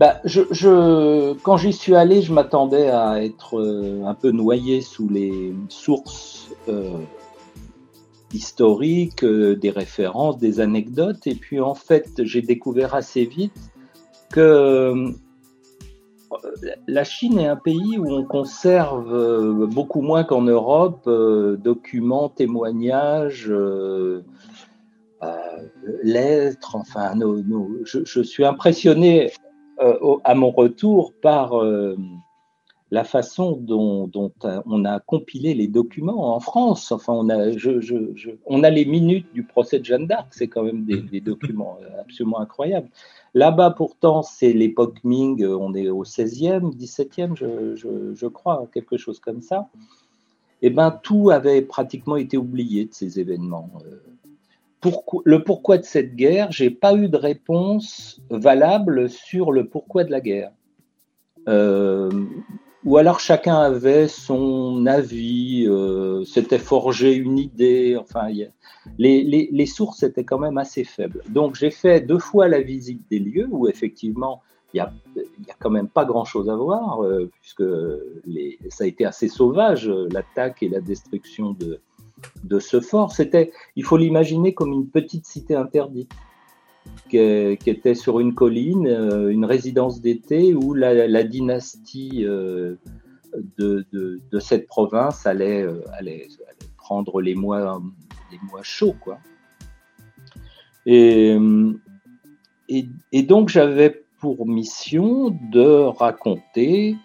Bah, 0.00 0.18
je, 0.24 1.34
quand 1.42 1.58
j'y 1.58 1.74
suis 1.74 1.94
allé, 1.94 2.22
je 2.22 2.32
m'attendais 2.32 2.88
à 2.88 3.22
être 3.22 3.60
euh, 3.60 4.02
un 4.06 4.14
peu 4.14 4.30
noyé 4.30 4.80
sous 4.80 5.08
les 5.08 5.52
sources 5.68 6.48
euh, 6.68 6.96
historiques, 8.32 9.24
euh, 9.24 9.56
des 9.56 9.68
références, 9.68 10.38
des 10.38 10.60
anecdotes. 10.60 11.26
Et 11.26 11.34
puis 11.34 11.60
en 11.60 11.74
fait, 11.74 12.22
j'ai 12.24 12.40
découvert 12.40 12.94
assez 12.94 13.26
vite 13.26 13.52
que 14.32 15.12
la 16.86 17.04
Chine 17.04 17.38
est 17.38 17.46
un 17.46 17.56
pays 17.56 17.98
où 17.98 18.08
on 18.08 18.24
conserve 18.24 19.66
beaucoup 19.66 20.00
moins 20.00 20.24
qu'en 20.24 20.42
Europe 20.42 21.08
documents, 21.08 22.28
témoignages, 22.28 23.52
lettres. 26.02 26.76
Enfin, 26.76 27.14
je, 27.84 28.22
suis 28.22 28.44
impressionné 28.44 29.32
euh, 29.80 30.16
à 30.24 30.34
mon 30.34 30.50
retour 30.50 31.14
par 31.22 31.58
euh, 31.58 31.96
la 32.90 33.04
façon 33.04 33.52
dont, 33.52 34.10
on 34.42 34.84
a 34.84 35.00
compilé 35.00 35.54
les 35.54 35.68
documents 35.68 36.34
en 36.34 36.40
France. 36.40 36.90
Enfin, 36.90 37.12
on 37.12 37.28
a, 37.28 37.50
on 38.46 38.62
a 38.64 38.70
les 38.70 38.84
minutes 38.84 39.32
du 39.32 39.44
procès 39.44 39.78
de 39.78 39.84
Jeanne 39.84 40.06
d'Arc, 40.06 40.28
c'est 40.32 40.48
quand 40.48 40.64
même 40.64 40.84
des, 40.84 41.20
documents 41.20 41.78
euh, 41.82 42.00
absolument 42.00 42.40
incroyables. 42.40 42.88
Là-bas, 43.34 43.70
pourtant, 43.70 44.22
c'est 44.22 44.52
l'époque 44.52 44.98
Ming, 45.04 45.44
on 45.44 45.74
est 45.74 45.88
au 45.88 46.04
16e, 46.04 46.74
17e, 46.76 47.36
je, 47.36 48.26
crois, 48.26 48.66
quelque 48.74 48.96
chose 48.96 49.20
comme 49.20 49.40
ça. 49.40 49.68
Eh 50.62 50.70
ben, 50.70 50.90
tout 50.90 51.30
avait 51.30 51.62
pratiquement 51.62 52.16
été 52.16 52.36
oublié 52.36 52.86
de 52.86 52.92
ces 52.92 53.20
événements 53.20 53.70
le 55.24 55.44
pourquoi 55.44 55.78
de 55.78 55.84
cette 55.84 56.16
guerre, 56.16 56.50
j'ai 56.50 56.70
pas 56.70 56.94
eu 56.94 57.08
de 57.08 57.16
réponse 57.16 58.20
valable 58.30 59.10
sur 59.10 59.52
le 59.52 59.68
pourquoi 59.68 60.04
de 60.04 60.10
la 60.10 60.20
guerre. 60.20 60.52
Euh, 61.48 62.10
ou 62.84 62.96
alors 62.96 63.20
chacun 63.20 63.56
avait 63.56 64.08
son 64.08 64.86
avis, 64.86 65.66
euh, 65.68 66.24
s'était 66.24 66.58
forgé 66.58 67.14
une 67.14 67.38
idée. 67.38 67.96
Enfin, 68.00 68.28
les, 68.98 69.66
sources 69.66 70.02
étaient 70.02 70.24
quand 70.24 70.38
même 70.38 70.58
assez 70.58 70.84
faibles. 70.84 71.22
Donc 71.28 71.56
j'ai 71.56 71.70
fait 71.70 72.00
deux 72.00 72.18
fois 72.18 72.48
la 72.48 72.60
visite 72.60 73.02
des 73.10 73.18
lieux 73.18 73.48
où 73.50 73.68
effectivement 73.68 74.42
il 74.72 74.76
n'y 74.76 74.80
a, 74.80 74.86
a 74.86 75.54
quand 75.58 75.70
même 75.70 75.88
pas 75.88 76.04
grand-chose 76.04 76.48
à 76.48 76.54
voir, 76.54 77.02
euh, 77.02 77.28
puisque 77.40 77.64
ça 78.68 78.84
a 78.84 78.86
été 78.86 79.04
assez 79.04 79.28
sauvage, 79.28 79.88
l'attaque 79.88 80.62
et 80.62 80.68
la 80.68 80.80
destruction 80.80 81.52
de, 81.52 81.80
de 82.44 82.58
ce 82.58 82.80
fort. 82.80 83.12
C'était, 83.12 83.52
il 83.76 83.84
faut 83.84 83.96
l'imaginer 83.96 84.54
comme 84.54 84.72
une 84.72 84.88
petite 84.88 85.26
cité 85.26 85.54
interdite 85.54 86.12
qui, 87.08 87.18
était 87.18 87.94
sur 87.94 88.20
une 88.20 88.34
colline, 88.34 88.86
euh, 88.86 89.30
une 89.30 89.44
résidence 89.44 90.00
d'été 90.00 90.54
où 90.54 90.74
la, 90.74 91.24
dynastie 91.24 92.24
euh, 92.24 92.76
de, 93.58 94.38
cette 94.38 94.66
province 94.66 95.26
euh, 95.26 95.80
allait, 95.92 96.28
prendre 96.76 97.20
les 97.20 97.34
mois, 97.34 97.80
les 98.30 98.38
mois 98.50 98.62
chauds, 98.62 98.96
quoi. 99.00 99.18
Et, 100.86 101.36
et, 102.68 103.22
donc 103.22 103.48
j'avais 103.50 104.02
pour 104.18 104.46
mission 104.46 105.36
de 105.52 105.84
raconter 105.84 106.96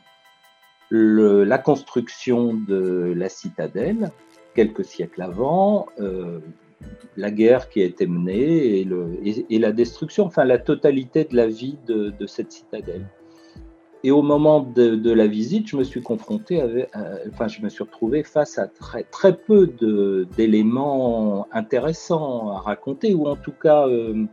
la 0.92 1.58
construction 1.58 2.54
de 2.54 3.14
la 3.16 3.28
citadelle 3.28 4.12
quelques 4.54 4.86
siècles 4.86 5.22
avant, 5.22 5.88
la 7.18 7.32
guerre 7.32 7.70
qui 7.70 7.82
a 7.82 7.86
été 7.86 8.08
menée 8.08 8.86
et, 9.50 9.60
la 9.60 9.72
destruction, 9.72 10.26
enfin 10.26 10.44
la 10.44 10.58
totalité 10.58 11.24
de 11.24 11.36
la 11.36 11.48
vie 11.48 11.78
de, 11.88 12.26
cette 12.28 12.52
citadelle. 12.52 13.08
Et 14.04 14.12
au 14.12 14.22
moment 14.22 14.62
de, 14.62 15.12
la 15.12 15.28
visite, 15.28 15.68
je 15.68 15.78
me 15.78 15.84
suis 15.84 16.02
confronté 16.02 16.62
euh, 16.62 16.86
enfin, 17.34 17.48
je 17.48 17.62
me 17.62 17.70
suis 17.70 17.84
retrouvé 17.84 18.24
face 18.24 18.58
à 18.58 18.68
très, 18.68 19.04
très 19.04 19.36
peu 19.36 19.68
d'éléments 20.38 21.48
intéressants 21.52 22.52
à 22.52 22.60
raconter, 22.60 23.14
ou 23.16 23.28
en 23.28 23.36
tout 23.36 23.54
cas 23.54 23.88
euh, 23.88 24.26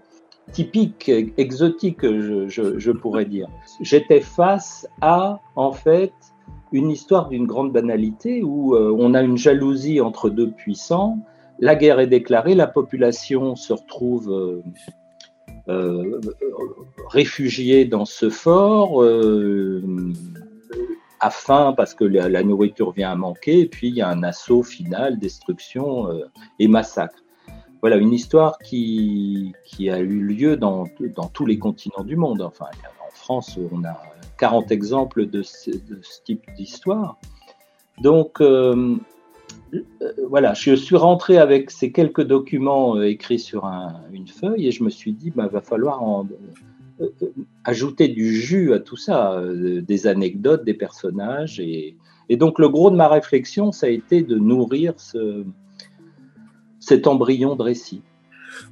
typiques, 0.50 1.10
exotiques, 1.38 2.02
je, 2.02 2.48
je 2.48 2.90
pourrais 2.90 3.24
dire. 3.24 3.48
J'étais 3.80 4.20
face 4.20 4.86
à, 5.00 5.40
en 5.56 5.72
fait, 5.72 6.12
une 6.72 6.90
histoire 6.90 7.28
d'une 7.28 7.46
grande 7.46 7.72
banalité 7.72 8.42
où 8.42 8.74
euh, 8.74 8.94
on 8.98 9.14
a 9.14 9.22
une 9.22 9.36
jalousie 9.36 10.00
entre 10.00 10.30
deux 10.30 10.50
puissants, 10.50 11.18
la 11.62 11.74
guerre 11.74 12.00
est 12.00 12.06
déclarée, 12.06 12.54
la 12.54 12.66
population 12.66 13.56
se 13.56 13.72
retrouve 13.72 14.30
euh, 14.30 14.62
euh, 15.68 16.20
réfugiée 17.08 17.86
dans 17.86 18.04
ce 18.04 18.28
fort, 18.28 19.02
à 21.20 21.30
faim 21.30 21.72
parce 21.74 21.94
que 21.94 22.04
la, 22.04 22.42
nourriture 22.42 22.92
vient 22.92 23.12
à 23.12 23.14
manquer, 23.14 23.60
et 23.60 23.66
puis 23.66 23.88
il 23.88 23.94
y 23.94 24.02
a 24.02 24.08
un 24.08 24.22
assaut 24.22 24.62
final, 24.62 25.18
destruction 25.18 26.08
et 26.58 26.68
massacre. 26.68 27.22
Voilà, 27.80 27.96
une 27.96 28.12
histoire 28.12 28.58
qui, 28.58 29.54
a 29.88 29.98
eu 29.98 30.20
lieu 30.20 30.56
dans, 30.56 30.84
dans 31.16 31.28
tous 31.28 31.46
les 31.46 31.58
continents 31.58 32.04
du 32.04 32.16
monde. 32.16 32.42
Enfin, 32.42 32.66
en 33.00 33.10
France, 33.14 33.58
on 33.72 33.84
a 33.84 33.96
40 34.42 34.72
exemples 34.72 35.26
de 35.26 35.42
ce, 35.42 35.70
type 36.24 36.44
d'histoire. 36.56 37.16
Donc, 38.00 38.40
euh, 38.40 38.74
euh, 38.74 38.96
voilà, 40.28 40.54
je 40.54 40.74
suis 40.74 40.96
rentré 40.96 41.38
avec 41.38 41.70
ces 41.70 41.92
quelques 41.92 42.22
documents 42.22 42.96
euh, 42.96 43.08
écrits 43.08 43.38
sur 43.38 43.64
une 44.12 44.28
feuille 44.28 44.68
et 44.68 44.70
je 44.70 44.84
me 44.84 44.90
suis 44.90 45.12
dit, 45.12 45.30
bah, 45.30 45.48
va 45.50 45.60
falloir 45.60 46.24
ajouter 47.64 48.08
du 48.08 48.34
jus 48.34 48.74
à 48.74 48.78
tout 48.78 48.96
ça, 48.96 49.42
des 49.54 50.06
anecdotes, 50.06 50.64
des 50.64 50.74
personnages. 50.74 51.58
Et, 51.58 51.96
donc, 52.30 52.58
le 52.58 52.68
gros 52.68 52.90
de 52.90 52.96
ma 52.96 53.08
réflexion, 53.08 53.72
ça 53.72 53.86
a 53.86 53.90
été 53.90 54.22
de 54.22 54.36
nourrir 54.36 54.94
ce, 54.98 55.44
cet 56.80 57.06
embryon 57.06 57.56
de 57.56 57.62
récit. 57.62 58.02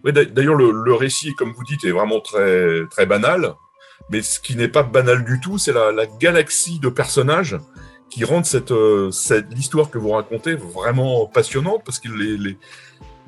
Oui, 0.04 0.12
d'ailleurs, 0.12 0.54
le, 0.54 0.70
le, 0.70 0.94
récit, 0.94 1.34
comme 1.34 1.52
vous 1.52 1.64
dites, 1.64 1.84
est 1.84 1.90
vraiment 1.90 2.20
très, 2.20 2.86
très 2.90 3.06
banal. 3.06 3.54
Mais 4.10 4.22
ce 4.22 4.40
qui 4.40 4.56
n'est 4.56 4.68
pas 4.68 4.82
banal 4.82 5.24
du 5.24 5.40
tout, 5.40 5.58
c'est 5.58 5.72
la, 5.72 6.06
galaxie 6.18 6.80
de 6.80 6.88
personnages 6.88 7.56
qui 8.10 8.24
rendent 8.24 8.44
cette, 8.44 8.72
euh, 8.72 9.10
cette 9.10 9.52
l'histoire 9.54 9.90
que 9.90 9.98
vous 9.98 10.10
racontez 10.10 10.54
vraiment 10.54 11.26
passionnante 11.26 11.82
parce 11.84 11.98
que 11.98 12.08
les, 12.08 12.36
les, 12.36 12.58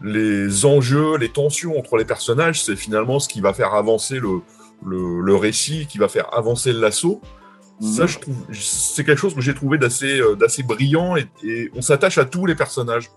les, 0.02 0.66
enjeux, 0.66 1.16
les 1.16 1.28
tensions 1.28 1.78
entre 1.78 1.96
les 1.96 2.04
personnages, 2.04 2.62
c'est 2.62 2.76
finalement 2.76 3.20
ce 3.20 3.28
qui 3.28 3.40
va 3.40 3.54
faire 3.54 3.74
avancer 3.74 4.18
le, 4.18 4.40
le, 4.84 5.36
récit, 5.36 5.86
qui 5.86 5.98
va 5.98 6.08
faire 6.08 6.34
avancer 6.34 6.72
l'assaut. 6.72 7.20
Ça, 7.80 8.02
mhm. 8.02 8.08
je 8.08 8.18
trouve, 8.18 8.36
c'est 8.52 9.04
quelque 9.04 9.18
chose 9.18 9.34
que 9.34 9.40
j'ai 9.40 9.54
trouvé 9.54 9.78
d'assez, 9.78 10.20
euh, 10.20 10.34
d'assez 10.34 10.62
brillant 10.62 11.16
et, 11.16 11.70
on 11.74 11.80
s'attache 11.80 12.18
à 12.18 12.24
tous 12.24 12.46
les 12.46 12.54
personnages. 12.54 13.10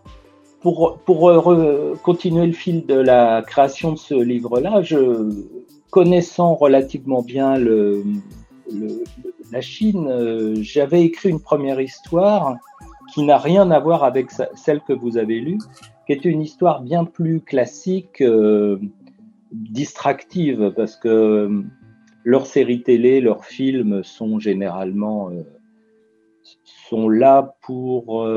Pour, 0.61 0.97
pour 1.05 1.29
euh, 1.29 1.93
continuer 2.01 2.47
le 2.47 2.53
fil 2.53 2.87
de 2.87 2.95
la 2.95 3.43
création 3.45 3.91
de 3.91 3.97
ce 3.97 4.15
livre-là, 4.15 4.81
je, 4.81 5.29
connaissant 5.95 6.55
relativement 6.55 7.21
bien 7.21 7.57
le, 7.57 8.03
la 9.51 9.61
Chine, 9.61 10.07
euh, 10.07 10.55
j'avais 10.61 11.03
écrit 11.03 11.29
une 11.29 11.39
première 11.39 11.79
histoire 11.79 12.57
qui 13.13 13.23
n'a 13.23 13.37
rien 13.37 13.71
à 13.71 13.79
voir 13.79 14.03
avec 14.03 14.29
celle 14.55 14.81
que 14.81 14.93
vous 14.93 15.17
avez 15.17 15.39
lue, 15.39 15.59
qui 16.05 16.13
est 16.13 16.25
une 16.25 16.41
histoire 16.41 16.81
bien 16.81 17.05
plus 17.05 17.41
classique, 17.41 18.21
euh, 18.21 18.79
distractive, 19.51 20.73
parce 20.75 20.95
que 20.95 21.07
euh, 21.07 21.63
leurs 22.23 22.47
séries 22.47 22.81
télé, 22.81 23.21
leurs 23.21 23.45
films 23.45 24.03
sont 24.03 24.39
généralement 24.39 25.29
sont 26.89 27.09
là 27.09 27.55
pour 27.61 28.27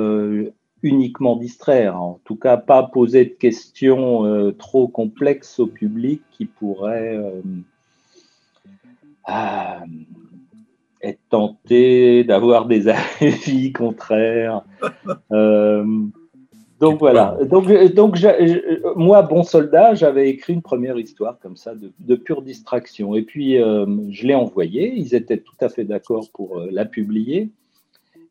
uniquement 0.83 1.37
distraire, 1.37 2.01
en 2.01 2.21
tout 2.25 2.37
cas 2.37 2.59
pas 2.59 2.83
poser 2.83 3.25
de 3.25 3.31
questions 3.31 4.53
trop 4.59 4.89
complexes 4.89 5.59
au 5.59 5.67
public 5.67 6.23
qui 6.31 6.45
pourraient 6.45 7.17
euh, 7.17 7.43
ah, 9.31 9.85
être 11.03 11.21
tenté 11.31 12.25
d'avoir 12.25 12.67
des 12.67 12.89
avis 13.21 13.73
contraires. 13.73 14.63
Euh, 15.33 15.85
donc 16.81 17.01
voilà. 17.01 17.37
Donc, 17.45 17.69
donc 17.95 18.17
moi, 18.97 19.23
bon 19.23 19.43
soldat, 19.43 19.95
j'avais 19.95 20.31
écrit 20.31 20.55
une 20.55 20.63
première 20.63 20.99
histoire 20.99 21.39
comme 21.41 21.57
ça 21.57 21.75
de, 21.75 21.93
de 21.99 22.15
pure 22.15 22.43
distraction. 22.43 23.15
Et 23.15 23.23
puis 23.23 23.57
je 23.57 24.27
l'ai 24.27 24.35
envoyée. 24.35 24.95
Ils 24.97 25.15
étaient 25.15 25.39
tout 25.39 25.57
à 25.61 25.69
fait 25.69 25.85
d'accord 25.85 26.29
pour 26.33 26.63
la 26.71 26.85
publier. 26.85 27.51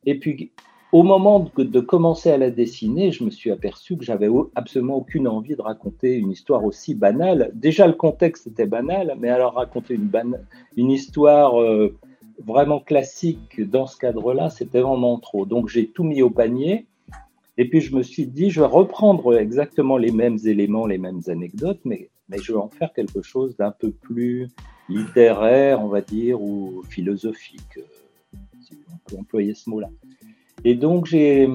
Et 0.05 0.17
puis 0.17 0.51
au 0.93 1.03
moment 1.03 1.51
de, 1.57 1.79
commencer 1.79 2.31
à 2.31 2.37
la 2.37 2.49
dessiner, 2.49 3.11
je 3.11 3.23
me 3.23 3.29
suis 3.29 3.51
aperçu 3.51 3.97
que 3.97 4.05
j'avais 4.05 4.29
absolument 4.55 4.95
aucune 4.95 5.27
envie 5.27 5.55
de 5.55 5.61
raconter 5.61 6.15
une 6.15 6.31
histoire 6.31 6.63
aussi 6.63 6.95
banale. 6.95 7.51
Déjà, 7.53 7.87
le 7.87 7.93
contexte 7.93 8.47
était 8.47 8.65
banal, 8.65 9.15
mais 9.19 9.29
alors 9.29 9.55
raconter 9.55 9.95
une, 9.95 10.09
une 10.77 10.91
histoire 10.91 11.61
euh, 11.61 11.97
vraiment 12.45 12.79
classique 12.79 13.61
dans 13.69 13.87
ce 13.87 13.97
cadre-là, 13.97 14.49
c'était 14.49 14.81
vraiment 14.81 15.19
trop. 15.19 15.45
Donc, 15.45 15.69
j'ai 15.69 15.87
tout 15.87 16.03
mis 16.03 16.21
au 16.21 16.29
panier. 16.29 16.85
Et 17.57 17.69
puis, 17.69 17.81
je 17.81 17.95
me 17.95 18.03
suis 18.03 18.27
dit, 18.27 18.49
je 18.49 18.61
vais 18.61 18.67
reprendre 18.67 19.37
exactement 19.37 19.97
les 19.97 20.11
mêmes 20.11 20.37
éléments, 20.45 20.85
les 20.85 20.97
mêmes 20.97 21.21
anecdotes, 21.27 21.79
mais 21.85 22.09
mais 22.29 22.39
je 22.39 22.51
veux 22.51 22.59
en 22.59 22.69
faire 22.69 22.93
quelque 22.93 23.21
chose 23.21 23.55
d'un 23.55 23.71
peu 23.71 23.91
plus 23.91 24.49
littéraire, 24.89 25.81
on 25.81 25.87
va 25.87 26.01
dire, 26.01 26.41
ou 26.41 26.83
philosophique, 26.89 27.79
si 28.61 28.73
on 28.91 28.97
peut 29.09 29.17
employer 29.17 29.53
ce 29.53 29.69
mot-là. 29.69 29.89
Et 30.63 30.75
donc 30.75 31.05
j'ai 31.05 31.47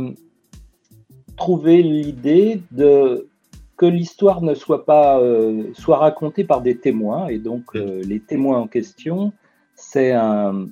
trouvé 1.36 1.82
l'idée 1.82 2.62
de 2.70 3.28
que 3.76 3.86
l'histoire 3.86 4.42
ne 4.42 4.54
soit 4.54 4.84
pas 4.84 5.20
soit 5.74 5.98
racontée 5.98 6.44
par 6.44 6.62
des 6.62 6.76
témoins, 6.76 7.28
et 7.28 7.38
donc 7.38 7.74
les 7.74 8.20
témoins 8.20 8.60
en 8.60 8.66
question, 8.66 9.32
c'est 9.82 10.12
un, 10.12 10.68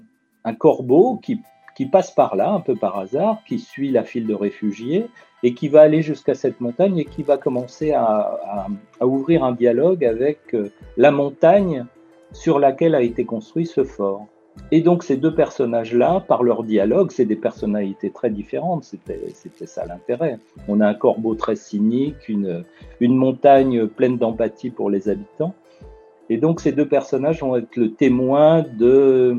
corbeau 0.59 1.21
qui 1.23 1.87
passe 1.87 2.11
par 2.11 2.37
là, 2.37 2.50
un 2.50 2.61
peu 2.61 2.76
par 2.76 2.99
hasard, 2.99 3.38
qui 3.47 3.59
suit 3.59 3.90
la 3.90 4.05
file 4.05 4.26
de 4.26 4.35
réfugiés 4.35 5.07
et 5.43 5.55
qui 5.55 5.69
va 5.69 5.81
aller 5.83 6.02
jusqu'à 6.02 6.35
cette 6.35 6.61
montagne 6.61 6.99
et 6.99 7.05
qui 7.05 7.23
va 7.23 7.37
commencer 7.37 7.93
à, 7.93 8.67
ouvrir 9.00 9.45
un 9.45 9.52
dialogue 9.52 10.05
avec 10.05 10.55
euh, 10.55 10.71
la 10.97 11.11
montagne 11.11 11.87
sur 12.33 12.59
laquelle 12.59 12.95
a 12.95 13.02
été 13.02 13.25
construit 13.25 13.67
ce 13.67 13.85
fort. 13.85 14.26
Et 14.73 14.83
donc 14.83 15.02
ces 15.02 15.17
deux 15.17 15.35
personnages-là, 15.35 16.21
par 16.29 16.43
leur 16.43 16.64
dialogue, 16.64 17.11
c'est 17.12 17.25
des 17.25 17.37
personnalités 17.37 18.11
très 18.11 18.31
différentes, 18.31 18.85
c'était 18.85 19.67
ça 19.67 19.87
l'intérêt. 19.87 20.38
On 20.69 20.81
a 20.81 20.88
un 20.88 20.95
corbeau 20.95 21.35
très 21.35 21.57
cynique, 21.57 22.29
une 22.29 22.64
montagne 23.00 23.87
pleine 23.87 24.19
d'empathie 24.19 24.71
pour 24.71 24.90
les 24.90 25.09
habitants. 25.09 25.55
Et 26.30 26.38
donc 26.38 26.60
ces 26.60 26.70
deux 26.70 26.87
personnages 26.87 27.40
vont 27.40 27.56
être 27.56 27.75
le 27.75 27.92
témoin 27.92 28.62
de, 28.62 29.37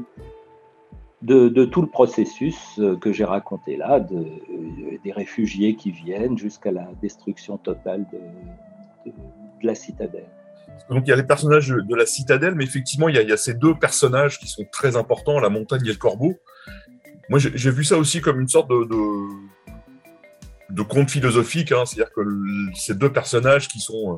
de, 1.21 1.65
tout 1.65 1.81
le 1.81 1.87
processus 1.87 2.57
euh, 2.79 2.97
que 2.97 3.13
j'ai 3.13 3.23
raconté 3.23 3.77
là, 3.77 4.05
euh, 4.11 4.25
des 5.01 5.13
réfugiés 5.13 5.77
qui 5.77 5.91
viennent 5.91 6.37
jusqu'à 6.37 6.71
la 6.71 6.89
destruction 7.01 7.57
totale 7.57 8.05
de, 8.11 9.11
la 9.63 9.73
citadelle. 9.73 10.27
Donc 10.89 11.03
il 11.05 11.11
y 11.11 11.13
a 11.13 11.15
les 11.15 11.23
personnages 11.23 11.69
de 11.69 11.95
la 11.95 12.05
citadelle, 12.05 12.55
mais 12.55 12.65
effectivement 12.65 13.07
il 13.07 13.15
y, 13.15 13.31
a, 13.31 13.37
ces 13.37 13.53
deux 13.53 13.75
personnages 13.75 14.37
qui 14.37 14.47
sont 14.47 14.65
très 14.69 14.97
importants, 14.97 15.39
la 15.39 15.49
montagne 15.49 15.85
et 15.85 15.91
le 15.91 15.97
corbeau. 15.97 16.33
Moi 17.29 17.39
j'ai 17.39 17.71
vu 17.71 17.85
ça 17.85 17.97
aussi 17.97 18.19
comme 18.19 18.41
une 18.41 18.49
sorte 18.49 18.69
de, 18.69 18.75
conte 20.83 21.09
philosophique, 21.09 21.71
hein. 21.71 21.85
c'est-à-dire 21.85 22.13
que 22.13 22.21
ces 22.75 22.95
deux 22.95 23.11
personnages 23.11 23.67
qui 23.67 23.79
sont, 23.79 24.17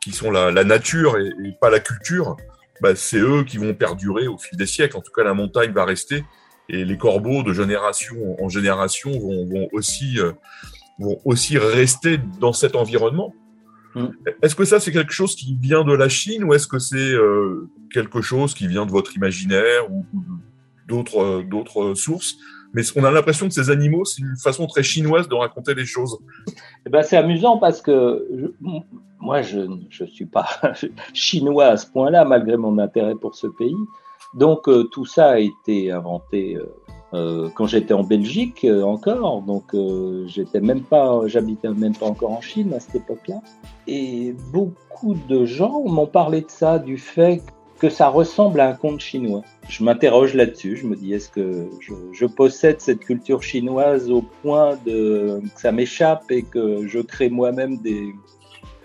qui 0.00 0.12
sont 0.12 0.30
la, 0.30 0.64
nature 0.64 1.18
et, 1.18 1.26
et 1.26 1.52
pas 1.60 1.70
la 1.70 1.80
culture, 1.80 2.36
bah, 2.80 2.96
c'est 2.96 3.20
eux 3.20 3.44
qui 3.44 3.58
vont 3.58 3.74
perdurer 3.74 4.26
au 4.26 4.38
fil 4.38 4.58
des 4.58 4.66
siècles. 4.66 4.96
En 4.96 5.00
tout 5.00 5.12
cas, 5.12 5.22
la 5.22 5.34
montagne 5.34 5.72
va 5.72 5.84
rester 5.84 6.24
et 6.68 6.84
les 6.84 6.96
corbeaux 6.96 7.42
de 7.42 7.52
génération 7.52 8.42
en 8.42 8.48
génération 8.48 9.10
vont, 9.12 9.68
aussi, 9.72 10.18
euh, 10.18 10.32
vont 10.98 11.20
aussi 11.24 11.58
rester 11.58 12.18
dans 12.40 12.52
cet 12.52 12.76
environnement. 12.76 13.34
Mm. 13.94 14.06
Est-ce 14.42 14.54
que 14.54 14.64
ça, 14.64 14.80
c'est 14.80 14.92
quelque 14.92 15.12
chose 15.12 15.36
qui 15.36 15.56
vient 15.60 15.84
de 15.84 15.92
la 15.92 16.08
Chine 16.08 16.44
ou 16.44 16.54
est-ce 16.54 16.66
que 16.66 16.78
c'est 16.78 16.96
euh, 16.96 17.70
quelque 17.92 18.20
chose 18.20 18.54
qui 18.54 18.66
vient 18.66 18.86
de 18.86 18.90
votre 18.90 19.14
imaginaire 19.16 19.90
ou, 19.90 20.06
d'autres, 20.88 21.22
euh, 21.22 21.42
d'autres 21.42 21.94
sources? 21.94 22.36
Mais 22.74 22.82
on 22.96 23.04
a 23.04 23.10
l'impression 23.10 23.48
que 23.48 23.54
ces 23.54 23.70
animaux, 23.70 24.04
c'est 24.04 24.22
une 24.22 24.36
façon 24.36 24.66
très 24.66 24.82
chinoise 24.82 25.28
de 25.28 25.34
raconter 25.34 25.74
les 25.74 25.84
choses. 25.84 26.18
Eh 26.86 26.90
ben, 26.90 27.02
c'est 27.02 27.16
amusant 27.16 27.58
parce 27.58 27.82
que 27.82 28.54
moi, 29.20 29.42
je 29.42 29.60
ne 29.60 30.06
suis 30.06 30.26
pas 30.26 30.46
chinois 31.14 31.66
à 31.66 31.76
ce 31.76 31.86
point-là, 31.86 32.24
malgré 32.24 32.56
mon 32.56 32.78
intérêt 32.78 33.14
pour 33.14 33.34
ce 33.34 33.46
pays. 33.46 33.76
Donc, 34.34 34.68
euh, 34.68 34.84
tout 34.84 35.04
ça 35.04 35.30
a 35.30 35.38
été 35.38 35.92
inventé 35.92 36.56
euh, 36.56 36.66
euh 37.12 37.48
quand 37.54 37.66
j'étais 37.66 37.92
en 37.92 38.04
Belgique 38.04 38.66
encore. 38.82 39.42
Donc, 39.42 39.76
j'étais 40.26 40.60
même 40.60 40.82
pas, 40.82 41.20
j'habitais 41.26 41.68
même 41.68 41.94
pas 41.94 42.06
encore 42.06 42.32
en 42.32 42.40
Chine 42.40 42.72
à 42.72 42.80
cette 42.80 42.96
époque-là. 42.96 43.42
Et 43.86 44.34
beaucoup 44.52 45.14
de 45.28 45.44
gens 45.44 45.82
m'ont 45.84 46.06
parlé 46.06 46.40
de 46.40 46.50
ça, 46.50 46.78
du 46.78 46.96
fait 46.96 47.42
que 47.82 47.90
ça 47.90 48.06
ressemble 48.06 48.60
à 48.60 48.68
un 48.68 48.74
conte 48.74 49.00
chinois. 49.00 49.42
Je 49.68 49.82
m'interroge 49.82 50.34
là-dessus, 50.34 50.76
je 50.76 50.86
me 50.86 50.94
dis 50.94 51.14
est-ce 51.14 51.28
que 51.28 51.66
je, 52.12 52.26
possède 52.26 52.80
cette 52.80 53.00
culture 53.00 53.42
chinoise 53.42 54.08
au 54.08 54.22
point 54.22 54.78
de, 54.86 55.40
que 55.52 55.60
ça 55.60 55.72
m'échappe 55.72 56.30
et 56.30 56.44
que 56.44 56.86
je 56.86 57.00
crée 57.00 57.28
moi-même 57.28 57.78
des, 57.78 58.14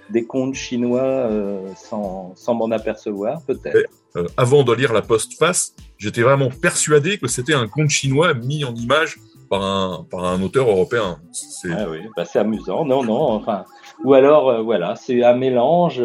des 0.10 0.26
contes 0.26 0.56
chinois 0.56 1.04
euh, 1.04 1.60
sans, 1.76 2.34
sans 2.36 2.56
m'en 2.56 2.72
apercevoir, 2.72 3.40
peut-être? 3.44 3.88
Euh, 4.16 4.26
avant 4.36 4.64
de 4.64 4.74
lire 4.74 4.94
la 4.94 5.04
postface, 5.04 5.76
j'étais 6.00 6.24
vraiment 6.24 6.50
persuadé 6.50 7.20
que 7.20 7.28
c'était 7.28 7.54
un 7.54 7.68
conte 7.68 7.92
chinois 7.92 8.34
mis 8.34 8.66
en 8.66 8.74
image 8.74 9.20
par 9.48 9.62
un, 9.62 10.08
par 10.10 10.26
un 10.26 10.42
auteur 10.42 10.68
européen. 10.68 11.20
C'est 11.32 11.72
ah 11.72 11.86
oui, 11.88 12.00
bah, 12.18 12.24
amusant. 12.34 12.84
Non, 12.84 13.04
non, 13.04 13.22
enfin. 13.22 13.66
Ou 14.04 14.16
alors, 14.16 14.50
euh, 14.50 14.62
voilà, 14.64 14.96
c'est 14.96 15.24
un 15.24 15.36
mélange. 15.36 16.02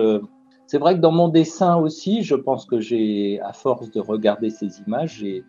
C'est 0.72 0.78
vrai 0.78 0.94
que 0.94 1.00
dans 1.00 1.12
mon 1.12 1.28
dessin 1.28 1.76
aussi, 1.76 2.22
je 2.22 2.35
pense 2.35 2.64
que 2.64 2.80
j'ai, 2.80 3.38
à 3.42 3.52
force 3.52 3.90
de 3.90 4.00
regarder 4.00 4.48
ces 4.48 4.80
images, 4.87 5.20
il 5.20 5.44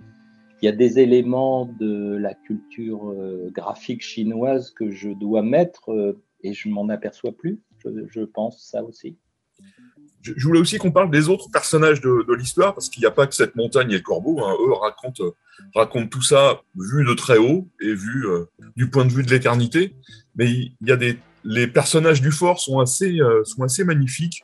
y 0.62 0.68
a 0.68 0.74
des 0.74 1.00
éléments 1.00 1.66
de 1.80 2.18
la 2.18 2.34
culture 2.34 3.10
euh, 3.10 3.50
graphique 3.50 4.02
chinoise 4.02 4.72
que 4.72 4.92
je 4.92 5.12
dois 5.12 5.42
mettre 5.42 5.94
euh, 5.94 6.22
et 6.42 6.52
je 6.52 6.68
m'en 6.68 6.90
aperçois 6.90 7.32
plus. 7.32 7.62
Je, 7.86 8.20
pense 8.26 8.70
ça 8.70 8.84
aussi. 8.84 9.16
Je, 10.20 10.34
voulais 10.46 10.60
aussi 10.60 10.78
qu'on 10.78 10.92
parle 10.92 11.10
des 11.10 11.30
autres 11.30 11.50
personnages 11.54 12.02
de, 12.02 12.34
l'histoire, 12.34 12.74
parce 12.74 12.90
qu'il 12.90 13.00
n'y 13.00 13.08
a 13.08 13.12
pas 13.12 13.26
que 13.26 13.34
cette 13.34 13.56
montagne 13.56 13.92
et 13.92 14.00
le 14.00 14.02
corbeau. 14.02 14.44
Hein. 14.44 14.54
Eux 14.68 14.74
racontent, 14.74 15.24
racontent, 15.74 16.10
tout 16.10 16.22
ça 16.22 16.64
vu 16.76 17.06
de 17.06 17.14
très 17.14 17.38
haut 17.38 17.70
et 17.80 17.94
vu 17.94 18.28
euh, 18.28 18.44
du 18.76 18.90
point 18.90 19.06
de 19.06 19.12
vue 19.14 19.24
de 19.24 19.32
l'éternité. 19.32 19.96
Mais 20.36 20.52
il 20.52 20.76
y 20.82 20.92
a 20.92 20.98
des, 20.98 21.18
les 21.46 21.68
personnages 21.68 22.22
du 22.22 22.32
fort 22.32 22.60
sont 22.60 22.80
assez, 22.82 23.20
sont 23.46 23.64
assez 23.64 23.86
magnifiques. 23.86 24.44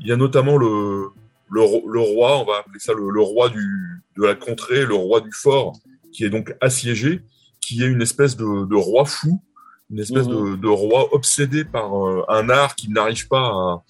Il 0.00 0.06
y 0.08 0.12
a 0.12 0.16
notamment 0.16 0.56
le, 0.56 1.10
le, 1.50 2.00
roi, 2.00 2.38
on 2.38 2.44
va 2.44 2.58
appeler 2.58 2.78
ça 2.78 2.92
le, 2.94 3.20
roi 3.20 3.48
du, 3.48 4.02
de 4.16 4.24
la 4.24 4.34
contrée, 4.34 4.86
le 4.86 4.94
roi 4.94 5.20
du 5.20 5.32
fort, 5.32 5.76
qui 6.12 6.24
est 6.24 6.30
donc 6.30 6.54
assiégé, 6.60 7.20
qui 7.60 7.82
est 7.82 7.86
une 7.86 8.02
espèce 8.02 8.36
de, 8.36 8.66
de 8.66 8.76
roi 8.76 9.04
fou, 9.04 9.42
une 9.90 9.98
espèce 9.98 10.26
de, 10.26 10.34
mhm. 10.34 10.60
de, 10.60 10.68
roi 10.68 11.12
obsédé 11.14 11.64
par 11.64 11.94
euh, 11.94 12.24
un 12.28 12.48
art 12.48 12.76
qu'il 12.76 12.92
n'arrive 12.92 13.26
pas 13.28 13.48
à, 13.48 13.84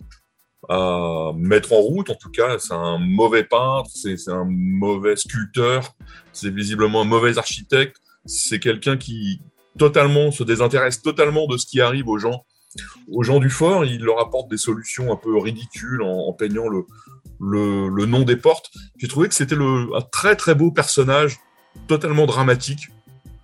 à, 0.69 1.33
mettre 1.37 1.73
en 1.73 1.81
route. 1.81 2.11
En 2.11 2.15
tout 2.15 2.31
cas, 2.31 2.59
c'est 2.59 2.75
un 2.75 2.99
mauvais 2.99 3.45
peintre, 3.45 3.91
c'est 3.95 4.17
un 4.29 4.47
mauvais 4.49 5.17
sculpteur, 5.17 5.95
c'est 6.33 6.53
visiblement 6.53 7.03
un 7.03 7.05
mauvais 7.05 7.39
architecte. 7.39 7.97
C'est 8.25 8.59
quelqu'un 8.59 8.97
qui 8.97 9.41
totalement 9.79 10.31
se 10.31 10.43
désintéresse 10.43 11.03
totalement 11.03 11.47
de 11.47 11.57
ce 11.57 11.67
qui 11.67 11.81
arrive 11.81 12.09
aux 12.09 12.19
gens 12.19 12.45
aux 13.11 13.23
gens 13.23 13.41
du 13.41 13.51
fort, 13.51 13.85
il 13.85 14.03
leur 14.03 14.21
apporte 14.21 14.51
des 14.51 14.57
solutions 14.57 15.13
un 15.13 15.17
peu 15.17 15.37
ridicules 15.39 16.03
en, 16.03 16.33
peignant 16.33 16.69
le, 16.69 16.85
le, 17.41 18.07
nom 18.07 18.23
des 18.23 18.37
portes. 18.37 18.71
J'ai 18.97 19.09
trouvé 19.09 19.29
que 19.29 19.35
c'était 19.35 19.57
un 19.57 20.01
très 20.13 20.37
très 20.37 20.55
beau 20.55 20.71
personnage, 20.71 21.41
totalement 21.87 22.27
dramatique. 22.27 22.89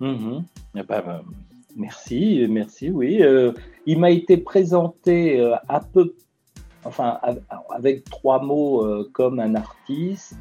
Mm-hmm. 0.00 0.44
Ah 0.76 0.82
bah, 0.82 1.02
bah, 1.02 1.22
merci, 1.76 2.46
merci, 2.48 2.90
oui. 2.90 3.22
Euh, 3.22 3.52
il 3.86 3.98
m'a 3.98 4.10
été 4.10 4.36
présenté 4.36 5.40
euh, 5.40 5.54
à 5.68 5.80
peu, 5.80 6.14
enfin, 6.84 7.18
avec 7.70 8.04
trois 8.04 8.42
mots 8.42 8.84
euh, 8.84 9.08
comme 9.12 9.40
un 9.40 9.54
artiste, 9.54 10.36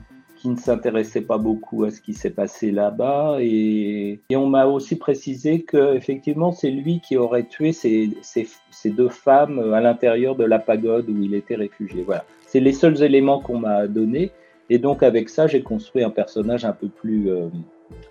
ne 0.50 0.58
s'intéressait 0.58 1.22
pas 1.22 1.38
beaucoup 1.38 1.84
à 1.84 1.92
ce 1.92 2.02
qui 2.02 2.14
s'est 2.14 2.30
passé 2.30 2.72
là-bas. 2.72 3.38
Et, 3.40 4.20
on 4.32 4.48
m'a 4.48 4.66
aussi 4.66 4.98
précisé 4.98 5.62
que 5.62 5.96
effectivement 5.96 6.52
c'est 6.52 6.72
lui 6.72 7.00
qui 7.00 7.18
aurait 7.18 7.46
tué 7.46 7.72
ces, 7.72 8.10
ces, 8.22 8.90
deux 8.90 9.10
femmes 9.10 9.74
à 9.74 9.82
l'intérieur 9.82 10.36
de 10.36 10.44
la 10.44 10.60
pagode 10.60 11.10
où 11.10 11.22
il 11.22 11.34
était 11.34 11.56
réfugié. 11.56 12.04
Voilà, 12.04 12.26
c'est 12.46 12.60
les 12.60 12.74
seuls 12.74 13.02
éléments 13.02 13.40
qu'on 13.40 13.60
m'a 13.60 13.88
donnés. 13.88 14.32
Et 14.70 14.78
donc 14.80 15.04
avec 15.04 15.30
ça, 15.30 15.48
j'ai 15.48 15.62
construit 15.62 16.04
un 16.04 16.10
personnage 16.10 16.66
un 16.66 16.74
peu 16.74 16.88
plus, 16.88 17.30
euh, 17.30 17.48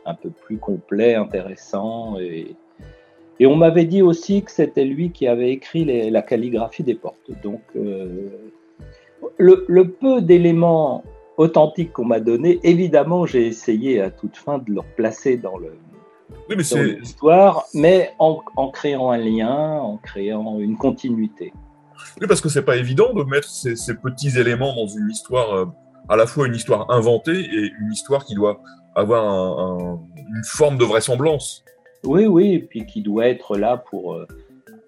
un 0.07 0.15
peu 0.15 0.31
plus 0.31 0.57
complet, 0.57 1.15
intéressant. 1.15 2.19
Et, 2.19 2.55
et 3.41 3.47
on 3.47 3.57
m'avait 3.57 3.85
dit 3.85 4.03
aussi 4.03 4.43
que 4.43 4.51
c'était 4.51 4.85
lui 4.85 5.11
qui 5.11 5.27
avait 5.27 5.51
écrit 5.51 5.85
la 6.11 6.23
calligraphie 6.23 6.85
des 6.85 6.95
portes. 6.95 7.31
Donc 7.43 7.63
euh, 7.77 8.29
le, 9.39 9.85
peu 9.85 10.21
d'éléments 10.21 11.05
authentique 11.37 11.93
qu'on 11.93 12.05
m'a 12.05 12.21
donné, 12.21 12.61
évidemment, 12.63 13.27
j'ai 13.27 13.47
essayé 13.47 14.01
à 14.01 14.11
toute 14.11 14.37
fin 14.37 14.59
de 14.59 14.71
le 14.71 14.81
replacer 14.81 15.37
dans 15.37 15.59
le 15.59 15.73
oui, 16.49 16.57
l'histoire, 16.57 17.65
mais 17.75 18.13
en, 18.19 18.41
créant 18.71 19.11
un 19.11 19.19
lien, 19.19 19.79
en 19.79 19.97
créant 19.99 20.59
une 20.59 20.77
continuité. 20.77 21.53
Oui, 22.21 22.27
parce 22.27 22.41
que 22.41 22.49
c'est 22.49 22.65
pas 22.65 22.77
évident 22.77 23.13
de 23.13 23.23
mettre 23.25 23.49
ces, 23.49 23.95
petits 23.95 24.39
éléments 24.39 24.75
dans 24.75 24.87
une 24.87 25.11
histoire, 25.11 25.55
euh, 25.55 25.67
à 26.09 26.17
la 26.17 26.27
fois 26.27 26.47
une 26.47 26.55
histoire 26.55 26.91
inventée 26.91 27.39
et 27.39 27.73
une 27.81 27.93
histoire 27.93 28.25
qui 28.25 28.35
doit 28.35 28.61
avoir 28.95 29.79
une 30.17 30.45
forme 30.45 30.79
de 30.79 30.85
vraisemblance. 30.85 31.65
Oui, 32.05 32.27
oui, 32.27 32.55
et 32.55 32.59
puis 32.61 32.87
qui 32.87 33.03
doit 33.03 33.27
être 33.27 33.57
là 33.57 33.79
pour, 33.79 34.15
euh, 34.15 34.27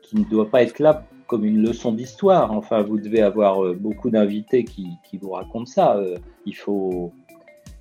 qui 0.03 0.17
ne 0.17 0.25
doit 0.25 0.51
pas 0.51 0.63
être 0.63 0.79
là 0.79 1.05
comme 1.27 1.45
une 1.45 1.63
leçon 1.63 1.93
d'histoire. 1.93 2.53
Enfin, 2.53 2.83
vous 2.83 2.99
devez 2.99 3.23
avoir 3.23 3.65
euh, 3.65 3.75
beaucoup 3.75 4.11
d'invités 4.11 4.65
qui, 4.65 4.99
vous 5.21 5.31
racontent 5.31 5.67
ça. 5.67 5.97
Euh, 5.97 6.19
il, 6.45 6.55
faut, 6.55 7.13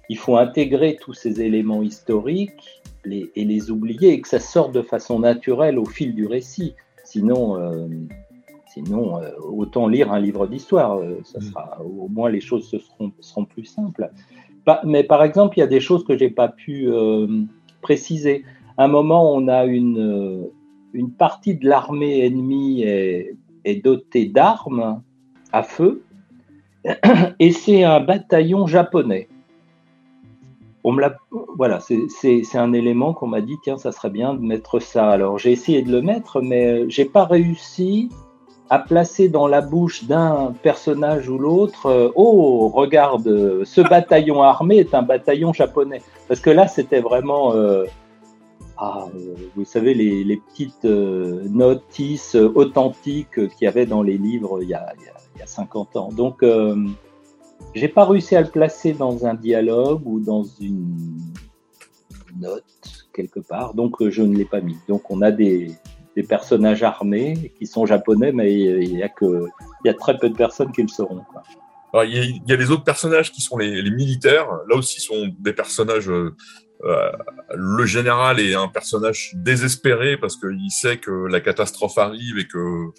il 0.10 0.18
faut 0.18 0.38
intégrer 0.38 0.98
tous 1.00 1.14
ces 1.14 1.42
éléments 1.42 1.82
historiques 1.82 2.82
et 3.06 3.46
les 3.46 3.70
oublier 3.70 4.14
et 4.14 4.22
que 4.22 4.28
ça 4.28 4.40
sorte 4.40 4.74
de 4.74 4.82
façon 4.82 5.20
naturelle 5.20 5.78
au 5.78 5.86
fil 5.86 6.16
du 6.16 6.26
récit. 6.26 6.74
Sinon, 7.04 7.60
euh, 7.60 7.88
sinon, 8.74 9.20
autant 9.44 9.88
lire 9.88 10.12
un 10.12 10.20
livre 10.20 10.48
d'histoire. 10.48 11.00
ça 11.24 11.40
mm. 11.40 11.42
sera, 11.42 11.82
au 11.84 12.08
moins, 12.08 12.30
les 12.30 12.42
choses 12.42 12.68
seront, 12.68 13.12
seront 13.20 13.46
plus 13.46 13.66
simples. 13.66 14.10
mais 14.84 15.04
par 15.04 15.24
exemple, 15.24 15.58
il 15.58 15.60
y 15.60 15.64
a 15.64 15.68
des 15.68 15.80
choses 15.80 16.04
que 16.04 16.18
j'ai 16.18 16.32
pas 16.32 16.48
pu 16.48 16.90
préciser. 17.82 18.44
À 18.78 18.86
un 18.86 18.88
moment, 18.88 19.32
on 19.32 19.48
a 19.48 19.66
une, 19.66 20.50
une 20.96 21.12
partie 21.12 21.56
de 21.56 21.68
l'armée 21.68 22.26
ennemie 22.26 22.84
est, 22.84 23.84
dotée 23.84 24.26
d'armes 24.26 25.02
à 25.52 25.64
feu, 25.64 26.04
et 27.40 27.52
c'est 27.52 27.84
un 27.84 28.00
bataillon 28.00 28.66
japonais. 28.68 29.28
On 30.84 30.92
me 30.92 31.04
voilà, 31.58 31.80
c'est 31.80 32.56
un 32.56 32.74
élément 32.74 33.14
qu'on 33.14 33.28
m'a 33.28 33.42
dit, 33.42 33.56
tiens, 33.64 33.78
ça 33.78 33.92
serait 33.92 34.12
bien 34.12 34.36
de 34.36 34.42
mettre 34.42 34.80
ça. 34.80 35.10
Alors 35.10 35.40
j'ai 35.40 35.52
essayé 35.52 35.82
de 35.82 35.92
le 35.92 36.02
mettre, 36.02 36.42
mais 36.42 36.88
j'ai 36.90 37.06
pas 37.06 37.26
réussi 37.26 38.10
à 38.70 38.80
placer 38.80 39.30
dans 39.30 39.48
la 39.48 39.62
bouche 39.62 40.06
d'un 40.06 40.54
personnage 40.64 41.30
ou 41.30 41.38
l'autre, 41.38 41.88
euh, 41.88 42.10
oh, 42.16 42.70
regarde, 42.70 43.64
ce 43.64 43.82
bataillon 43.82 44.42
armé 44.42 44.78
est 44.78 44.94
un 44.96 45.04
bataillon 45.04 45.54
japonais. 45.54 46.02
Parce 46.28 46.40
que 46.40 46.50
là, 46.50 46.68
c'était 46.68 47.00
vraiment, 47.00 47.54
euh, 47.54 47.86
ah, 48.78 49.08
euh, 49.16 49.36
vous 49.56 49.66
savez, 49.66 49.94
les, 49.94 50.38
petites 50.38 50.84
notices 50.84 52.36
authentiques 52.36 53.36
qu'il 53.36 53.66
y 53.66 53.68
avait 53.68 53.86
dans 53.86 54.04
les 54.04 54.18
livres 54.18 54.62
il 54.62 54.70
y 54.70 54.74
a, 54.74 54.94
il 55.36 55.40
y 55.40 55.42
a 55.42 55.48
50 55.48 55.96
ans. 55.96 56.10
Donc, 56.12 56.44
j'ai 57.74 57.88
pas 57.88 58.06
réussi 58.06 58.36
à 58.36 58.42
le 58.42 58.50
placer 58.50 58.94
dans 58.94 59.26
un 59.26 59.34
dialogue 59.34 60.02
ou 60.06 60.20
dans 60.20 60.44
une 60.44 61.18
note 62.40 62.64
quelque 63.14 63.40
part, 63.40 63.74
donc 63.74 64.02
euh, 64.02 64.10
je 64.10 64.22
ne 64.22 64.36
l'ai 64.36 64.46
pas 64.46 64.62
mis. 64.62 64.78
Donc 64.88 65.10
on 65.10 65.22
a 65.22 65.32
des, 65.32 65.72
personnages 66.30 66.84
armés 66.84 67.54
qui 67.58 67.68
sont 67.68 67.86
japonais, 67.86 68.32
mais 68.32 68.54
il 68.54 68.98
y 68.98 69.04
a 69.04 69.10
que 69.10 69.48
très 70.00 70.18
peu 70.18 70.30
de 70.30 70.36
personnes 70.36 70.72
qui 70.72 70.82
le 70.82 70.88
seront. 70.88 71.22
Il, 72.06 72.42
y 72.46 72.54
a, 72.54 72.56
les 72.56 72.72
autres 72.72 72.84
personnages 72.86 73.32
qui 73.34 73.42
sont 73.42 73.58
les, 73.58 73.82
les, 73.82 73.92
militaires. 73.92 74.48
Là 74.70 74.78
aussi, 74.78 75.02
sont 75.02 75.34
des 75.40 75.52
personnages. 75.54 76.10
Euh, 76.86 77.12
le 77.56 77.86
général 77.86 78.40
est 78.40 78.54
un 78.54 78.68
personnage 78.68 79.32
désespéré 79.36 80.18
parce 80.18 80.36
qu'il 80.36 80.70
sait 80.70 80.98
que 80.98 81.12
la 81.12 81.42
catastrophe 81.42 81.98
arrive 81.98 82.38
et 82.38 82.48
que 82.48 82.92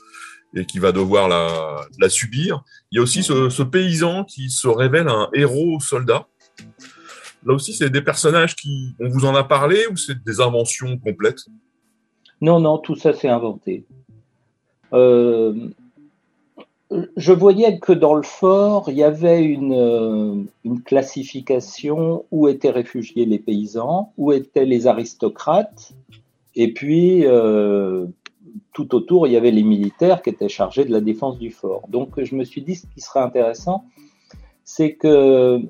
et 0.55 0.65
qui 0.65 0.79
va 0.79 0.91
devoir 0.91 1.29
la, 1.29 2.09
subir. 2.09 2.63
Il 2.91 2.97
y 2.97 2.99
a 2.99 3.03
aussi 3.03 3.23
ce, 3.23 3.51
ce, 3.51 3.63
paysan 3.63 4.25
qui 4.25 4.49
se 4.49 4.69
révèle 4.69 5.09
un 5.09 5.29
héros 5.35 5.81
soldat. 5.81 6.27
Là 7.45 7.53
aussi, 7.55 7.75
c'est 7.75 7.91
des 7.91 8.01
personnages 8.01 8.57
qui, 8.57 8.95
on 8.99 9.09
vous 9.09 9.27
en 9.27 9.35
a 9.35 9.45
parlé 9.45 9.87
ou 9.91 9.97
c'est 9.97 10.23
des 10.25 10.41
inventions 10.41 10.97
complètes? 10.99 11.45
Non, 12.41 12.59
non, 12.59 12.79
tout 12.79 12.97
ça 12.97 13.13
c'est 13.13 13.29
inventé. 13.29 13.87
Euh, 14.93 15.69
je 17.17 17.33
voyais 17.33 17.79
que 17.79 17.93
dans 17.93 18.15
le 18.15 18.23
fort, 18.23 18.89
il 18.89 18.97
y 18.97 19.03
avait 19.03 19.43
une, 19.43 20.47
une, 20.65 20.83
classification 20.83 22.25
où 22.31 22.47
étaient 22.49 22.71
réfugiés 22.71 23.25
les 23.25 23.39
paysans, 23.39 24.13
où 24.17 24.33
étaient 24.33 24.65
les 24.65 24.87
aristocrates, 24.87 25.93
et 26.55 26.73
puis 26.73 27.27
euh, 27.27 28.07
tout 28.73 28.95
autour, 28.95 29.27
il 29.27 29.33
y 29.33 29.37
avait 29.37 29.51
les 29.51 29.63
militaires 29.63 30.23
qui 30.23 30.31
étaient 30.31 30.49
chargés 30.49 30.85
de 30.85 30.93
la 30.93 31.01
défense 31.01 31.39
du 31.39 31.51
fort. 31.51 31.83
Donc 31.89 32.23
je 32.23 32.35
me 32.35 32.45
suis 32.45 32.63
dit, 32.63 32.77
ce 32.77 32.87
qui 32.87 33.01
serait 33.01 33.21
intéressant, 33.21 33.85
c'est 34.65 34.95
que 34.95 35.61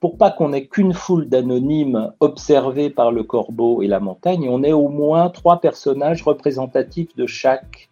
pour 0.00 0.16
pas 0.16 0.30
qu'on 0.30 0.52
ait 0.52 0.66
qu'une 0.66 0.94
foule 0.94 1.28
d'anonymes 1.28 2.12
observés 2.20 2.90
par 2.90 3.12
le 3.12 3.22
corbeau 3.22 3.82
et 3.82 3.86
la 3.86 4.00
montagne, 4.00 4.48
on 4.48 4.62
ait 4.62 4.72
au 4.72 4.88
moins 4.88 5.28
trois 5.28 5.60
personnages 5.60 6.22
représentatifs 6.22 7.14
de 7.16 7.26
chaque, 7.26 7.88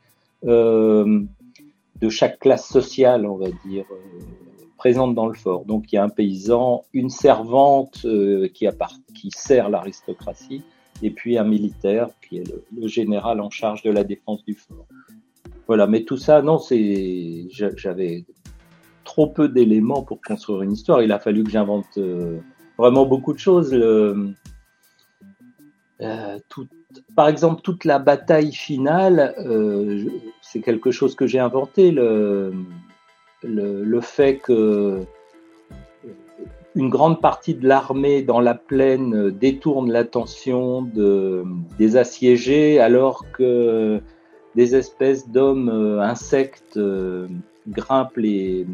euh, 0.47 1.23
de 2.01 2.09
chaque 2.09 2.39
classe 2.39 2.69
sociale, 2.69 3.27
on 3.27 3.37
va 3.37 3.49
dire, 3.67 3.85
euh, 3.91 4.25
présente 4.77 5.15
dans 5.15 5.27
le 5.27 5.35
fort. 5.35 5.65
Donc 5.65 5.93
il 5.93 5.97
y 5.97 5.99
a 5.99 6.05
un 6.05 6.09
paysan, 6.09 6.85
une 6.93 7.11
servante 7.11 8.03
euh, 8.05 8.49
qui, 8.49 9.31
sert 9.31 9.69
l'aristocratie, 9.69 10.63
et 11.03 11.11
puis 11.11 11.39
un 11.39 11.45
militaire 11.45 12.09
qui 12.29 12.39
est 12.39 12.53
le, 12.77 12.87
général 12.89 13.41
en 13.41 13.51
charge 13.51 13.83
de 13.83 13.91
la 13.91 14.05
défense 14.05 14.45
du 14.45 14.55
fort. 14.55 14.87
Voilà, 15.67 15.87
mais 15.87 16.05
tout 16.05 16.17
ça, 16.17 16.41
non, 16.41 16.59
c'est, 16.59 17.47
j'avais 17.51 18.25
trop 19.05 19.27
peu 19.27 19.49
d'éléments 19.49 20.03
pour 20.03 20.21
construire 20.23 20.63
une 20.63 20.73
histoire. 20.73 21.03
Il 21.03 21.13
a 21.13 21.19
fallu 21.19 21.45
que 21.45 21.51
j'invente 21.51 21.99
euh, 21.99 22.39
vraiment 22.79 23.05
beaucoup 23.07 23.33
de 23.33 23.39
choses. 23.39 23.71
Tout, 26.49 26.69
par 27.15 27.29
exemple, 27.29 27.63
toute 27.63 27.85
la 27.85 27.99
bataille 27.99 28.53
finale, 28.53 29.35
euh, 29.39 30.05
c'est 30.43 30.61
quelque 30.61 30.91
chose 30.91 31.15
que 31.15 31.27
j'ai 31.27 31.39
inventé. 31.39 31.91
Le, 31.91 32.53
fait 34.01 34.39
que 34.39 35.01
une 36.75 36.89
grande 36.89 37.21
partie 37.21 37.55
de 37.55 37.67
l'armée 37.67 38.23
dans 38.23 38.41
la 38.41 38.55
plaine 38.55 39.31
détourne 39.31 39.91
l'attention 39.91 40.83
de, 40.83 41.45
des 41.79 41.97
assiégés 41.97 42.79
alors 42.79 43.25
que 43.33 44.01
des 44.55 44.77
espèces 44.77 45.29
d'hommes 45.29 45.69
euh, 45.69 46.01
insectes 46.01 46.77
euh, 46.77 47.27
grimpent 47.69 48.17
les, 48.17 48.67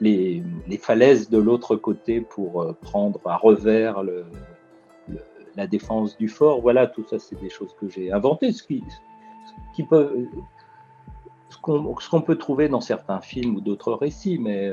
les, 0.00 0.42
falaises 0.78 1.30
de 1.30 1.38
l'autre 1.38 1.76
côté 1.76 2.20
pour 2.20 2.74
prendre 2.82 3.20
à 3.24 3.36
revers 3.36 4.02
le, 4.02 4.24
la 5.60 5.66
défense 5.66 6.16
du 6.16 6.28
fort. 6.28 6.60
Voilà, 6.60 6.86
tout 6.86 7.04
ça, 7.08 7.18
c'est 7.18 7.40
des 7.40 7.50
choses 7.50 7.74
que 7.80 7.88
j'ai 7.88 8.12
inventées, 8.12 8.52
ce 8.52 8.62
qui, 8.62 8.82
qui 9.74 9.84
peut, 9.84 10.26
ce 11.48 11.58
qu'on 11.58 12.22
peut 12.22 12.36
trouver 12.36 12.68
dans 12.68 12.80
certains 12.80 13.20
films 13.20 13.56
ou 13.56 13.60
d'autres 13.60 13.92
récits, 13.92 14.38
mais 14.38 14.72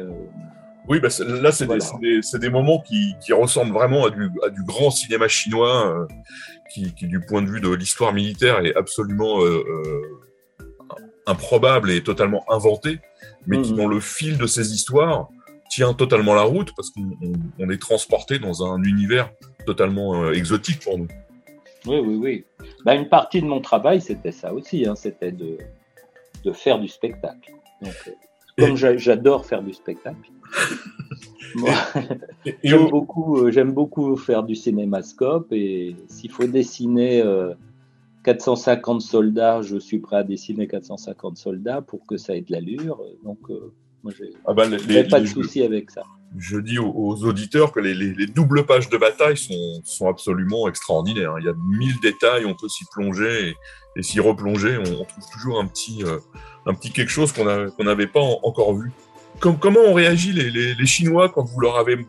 oui, 0.88 1.00
bah, 1.02 1.10
là, 1.19 1.52
c'est 1.52 2.39
des, 2.39 2.50
moments 2.50 2.82
qui, 2.82 3.15
ressemblent 3.34 3.73
vraiment 3.73 4.06
à 4.06 4.10
du, 4.10 4.30
grand 4.65 4.89
cinéma 4.89 5.28
chinois, 5.28 5.88
euh, 5.88 6.08
qui, 6.73 6.93
du 7.02 7.19
point 7.19 7.41
de 7.41 7.50
vue 7.50 7.60
de 7.60 7.69
l'histoire 7.69 8.13
militaire, 8.13 8.65
est 8.65 8.76
absolument 8.76 9.41
euh, 9.41 9.63
euh, 9.67 10.65
improbable 11.26 11.91
et 11.91 12.02
totalement 12.04 12.45
inventé, 12.50 13.00
mais 13.47 13.62
qui, 13.62 13.73
mmh. 13.73 13.78
dans 13.78 13.88
le 13.88 14.00
fil 14.00 14.38
de 14.38 14.47
ces 14.47 14.73
histoires, 14.73 15.28
tient 15.77 15.93
totalement 15.93 16.33
la 16.33 16.41
route, 16.41 16.73
parce 16.75 16.89
qu'on 16.89 17.69
est 17.69 17.77
transporté 17.79 18.39
dans 18.39 18.63
un 18.63 18.81
univers 18.81 19.29
totalement 19.67 20.31
exotique 20.31 20.79
pour 20.79 20.97
nous. 20.97 21.07
Oui, 21.85 21.99
oui, 21.99 22.15
oui. 22.15 22.45
Bah, 22.83 22.95
une 22.95 23.07
partie 23.07 23.43
de 23.43 23.45
mon 23.45 23.61
travail, 23.61 24.01
c'était 24.01 24.31
ça 24.31 24.55
aussi, 24.55 24.87
hein, 24.87 24.95
c'était 24.95 25.31
de, 25.31 25.59
faire 26.51 26.79
du 26.79 26.87
spectacle. 26.87 27.53
comme 28.57 28.75
j'adore 28.75 29.45
faire 29.45 29.61
du 29.61 29.71
spectacle, 29.71 30.31
j'aime 32.63 32.89
beaucoup, 32.89 33.37
euh, 33.37 33.51
j'aime 33.51 33.71
beaucoup 33.71 34.15
faire 34.15 34.41
du 34.41 34.55
cinémascope 34.55 35.51
et 35.51 35.95
s'il 36.07 36.31
faut 36.31 36.47
dessiner 36.47 37.23
450 38.23 38.95
euh, 38.95 39.05
soldats, 39.05 39.61
je 39.61 39.77
suis 39.77 39.99
prêt 39.99 40.17
à 40.17 40.23
dessiner 40.23 40.67
450 40.67 41.37
soldats 41.37 41.81
pour 41.81 42.07
que 42.07 42.17
ça 42.17 42.35
ait 42.35 42.41
de 42.41 42.51
l'allure. 42.51 42.99
Donc, 43.23 43.37
euh, 43.51 43.73
moi, 44.03 44.13
j'ai 44.17 44.31
ah 44.45 44.53
bah, 44.53 44.65
pas 45.10 45.19
de 45.19 45.25
souci 45.25 45.63
avec 45.63 45.91
ça. 45.91 46.03
Je 46.38 46.57
dis 46.57 46.77
aux, 46.77 47.23
auditeurs 47.23 47.71
que 47.71 47.79
les, 47.79 48.27
doubles 48.27 48.65
pages 48.65 48.89
de 48.89 48.97
bataille 48.97 49.38
sont, 49.38 49.81
sont 49.83 50.07
absolument 50.07 50.67
extraordinaires. 50.67 51.36
Il 51.39 51.45
y 51.45 51.49
a 51.49 51.53
mille 51.69 51.99
détails, 52.01 52.45
on 52.45 52.53
peut 52.53 52.67
s'y 52.67 52.86
plonger 52.93 53.55
et, 53.95 54.03
s'y 54.03 54.19
replonger. 54.19 54.77
On, 54.77 54.83
trouve 54.83 55.29
toujours 55.33 55.60
un 55.60 55.65
petit, 55.65 56.03
un 56.65 56.73
petit 56.73 56.91
quelque 56.91 57.10
chose 57.10 57.31
qu'on 57.31 57.83
n'avait 57.83 58.07
pas 58.07 58.21
encore 58.21 58.75
vu 58.75 58.91
comment 59.39 59.79
ont 59.79 59.93
réagi 59.93 60.33
les, 60.33 60.86
Chinois 60.86 61.29
quand 61.29 61.43
vous 61.43 61.60
leur 61.60 61.77
avez 61.77 62.05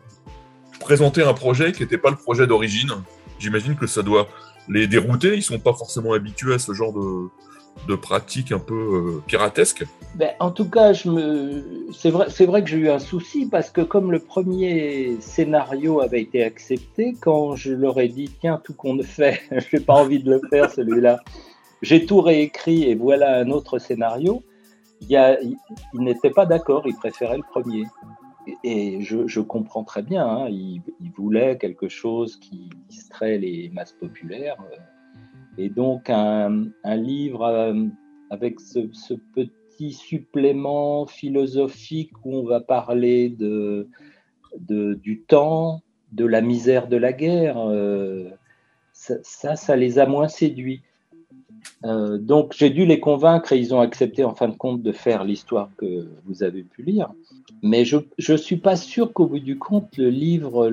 présenté 0.79 1.21
un 1.23 1.33
projet 1.33 1.71
qui 1.71 1.81
n'était 1.81 1.97
pas 1.97 2.09
le 2.09 2.15
projet 2.15 2.47
d'origine? 2.47 2.91
J'imagine 3.39 3.75
que 3.75 3.87
ça 3.87 4.01
doit 4.01 4.27
les 4.67 4.87
dérouter. 4.87 5.35
Ils 5.35 5.43
sont 5.43 5.59
pas 5.59 5.73
forcément 5.73 6.13
habitués 6.13 6.53
à 6.53 6.59
ce 6.59 6.73
genre 6.73 6.93
de, 6.93 7.29
de 7.87 7.95
pratiques 7.95 8.51
un 8.51 8.59
peu 8.59 8.73
euh, 8.73 9.23
piratesques. 9.25 9.85
Ben, 10.15 10.31
en 10.39 10.51
tout 10.51 10.69
cas, 10.69 10.93
c'est 10.93 12.09
vrai, 12.09 12.63
que 12.63 12.69
j'ai 12.69 12.77
eu 12.77 12.89
un 12.89 12.99
souci 12.99 13.45
parce 13.45 13.69
que 13.69 13.81
comme 13.81 14.11
le 14.11 14.19
premier 14.19 15.17
scénario 15.21 16.01
avait 16.01 16.21
été 16.21 16.43
accepté, 16.43 17.15
quand 17.19 17.55
je 17.55 17.73
leur 17.73 17.99
ai 17.99 18.09
dit 18.09 18.29
tiens 18.41 18.61
tout 18.63 18.73
qu'on 18.73 19.01
fait, 19.01 19.41
je 19.51 19.77
n'ai 19.77 19.83
pas 19.83 19.93
envie 19.93 20.21
de 20.21 20.31
le 20.31 20.41
faire 20.49 20.69
celui-là, 20.69 21.19
j'ai 21.81 22.05
tout 22.05 22.21
réécrit 22.21 22.83
et 22.83 22.95
voilà 22.95 23.37
un 23.37 23.49
autre 23.51 23.79
scénario 23.79 24.43
il, 25.01 25.57
n'était 25.93 26.29
pas 26.29 26.45
d'accord, 26.45 26.83
il 26.85 26.95
préférait 26.95 27.37
le 27.37 27.43
premier. 27.43 27.85
Et, 28.63 29.01
je, 29.01 29.39
comprends 29.39 29.83
très 29.83 30.01
bien, 30.01 30.25
hein, 30.25 30.49
il, 30.49 30.81
voulait 31.15 31.57
quelque 31.57 31.87
chose 31.87 32.37
qui 32.37 32.69
distrait 32.87 33.37
les 33.37 33.69
masses 33.69 33.93
populaires. 33.93 34.57
Et 35.57 35.69
donc 35.69 36.09
un, 36.09 36.69
livre 36.85 37.43
euh, 37.43 37.85
avec 38.29 38.59
ce, 38.59 38.79
petit 39.33 39.93
supplément 39.93 41.05
philosophique 41.07 42.11
où 42.23 42.35
on 42.35 42.43
va 42.43 42.59
parler 42.59 43.29
de, 43.29 43.87
du 44.59 45.21
temps, 45.21 45.81
de 46.11 46.25
la 46.25 46.41
misère 46.41 46.87
de 46.87 46.97
la 46.97 47.13
guerre, 47.13 47.57
euh, 47.59 48.29
ça, 48.93 49.55
ça, 49.55 49.75
les 49.75 49.99
a 49.99 50.05
moins 50.05 50.27
séduits. 50.27 50.81
Euh, 51.85 52.17
donc 52.17 52.53
j'ai 52.57 52.69
dû 52.69 52.85
les 52.85 52.99
convaincre 52.99 53.53
et 53.53 53.59
ils 53.59 53.73
ont 53.73 53.79
accepté 53.79 54.23
en 54.23 54.35
fin 54.35 54.49
de 54.49 54.55
compte 54.55 54.81
de 54.81 54.91
faire 54.91 55.23
l'histoire 55.23 55.69
que 55.77 56.07
vous 56.25 56.43
avez 56.43 56.63
pu 56.63 56.83
lire. 56.83 57.13
Mais 57.61 57.85
je 57.85 57.97
ne 58.31 58.37
suis 58.37 58.57
pas 58.57 58.75
sûr 58.75 59.13
qu'au 59.13 59.27
bout 59.27 59.39
du 59.39 59.57
compte, 59.57 59.97
le 59.97 60.09
livre 60.09 60.69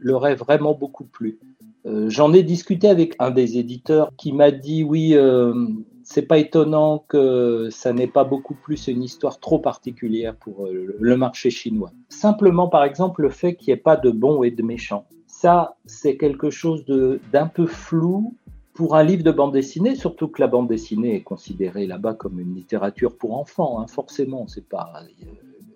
leur 0.00 0.26
ait 0.26 0.34
vraiment 0.34 0.74
beaucoup 0.74 1.04
plu. 1.04 1.38
Euh, 1.86 2.10
j'en 2.10 2.32
ai 2.32 2.42
discuté 2.42 2.88
avec 2.88 3.14
un 3.18 3.30
des 3.30 3.58
éditeurs 3.58 4.10
qui 4.16 4.32
m'a 4.32 4.50
dit 4.50 4.84
oui, 4.84 5.14
euh, 5.14 5.54
c'est 6.02 6.22
pas 6.22 6.38
étonnant 6.38 7.04
que 7.08 7.68
ça 7.70 7.92
n'ait 7.92 8.06
pas 8.06 8.24
beaucoup 8.24 8.54
plus 8.54 8.88
une 8.88 9.02
histoire 9.02 9.40
trop 9.40 9.58
particulière 9.58 10.36
pour 10.36 10.66
euh, 10.66 10.96
le 10.98 11.16
marché 11.16 11.50
chinois. 11.50 11.90
Simplement, 12.08 12.68
par 12.68 12.84
exemple, 12.84 13.22
le 13.22 13.30
fait 13.30 13.54
qu'il 13.54 13.72
n'y 13.72 13.78
ait 13.78 13.82
pas 13.82 13.96
de 13.96 14.10
bons 14.10 14.42
et 14.42 14.50
de 14.50 14.62
méchants. 14.62 15.06
Ça, 15.26 15.76
c'est 15.86 16.16
quelque 16.16 16.50
chose 16.50 16.84
d'un 17.32 17.46
peu 17.46 17.66
flou 17.66 18.34
pour 18.74 18.94
un 18.94 19.02
livre 19.02 19.22
de 19.22 19.30
bande 19.30 19.52
dessinée, 19.52 19.94
surtout 19.94 20.28
que 20.28 20.40
la 20.40 20.48
bande 20.48 20.68
dessinée 20.68 21.14
est 21.16 21.22
considérée 21.22 21.86
là-bas 21.86 22.14
comme 22.14 22.40
une 22.40 22.54
littérature 22.54 23.16
pour 23.16 23.38
enfants. 23.38 23.80
Hein, 23.80 23.86
forcément, 23.86 24.46
c'est 24.48 24.68
pas, 24.68 24.92
il 25.18 25.26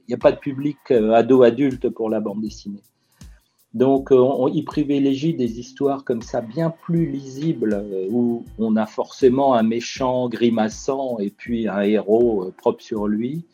n'y 0.09 0.15
a 0.15 0.19
pas 0.19 0.33
de 0.33 0.39
public 0.39 0.91
ado-adulte 0.91 1.89
pour 1.89 2.11
la 2.11 2.21
bande 2.21 2.43
dessinée. 2.43 2.83
Donc, 3.75 4.13
euh, 4.13 4.17
on, 4.17 4.47
y 4.47 4.63
privilégie 4.63 5.35
des 5.35 5.59
histoires 5.59 6.05
comme 6.05 6.23
ça, 6.23 6.41
bien 6.41 6.71
plus 6.71 7.07
lisibles, 7.07 7.75
euh, 7.75 8.07
où 8.09 8.45
on 8.57 8.77
a 8.77 8.87
forcément 8.87 9.55
un 9.55 9.65
méchant 9.65 10.29
grimaçant 10.29 11.19
et 11.19 11.31
puis 11.31 11.67
un 11.67 11.81
héros 11.81 12.45
euh, 12.45 12.55
propre 12.57 12.83
sur 12.83 13.09
lui. 13.09 13.45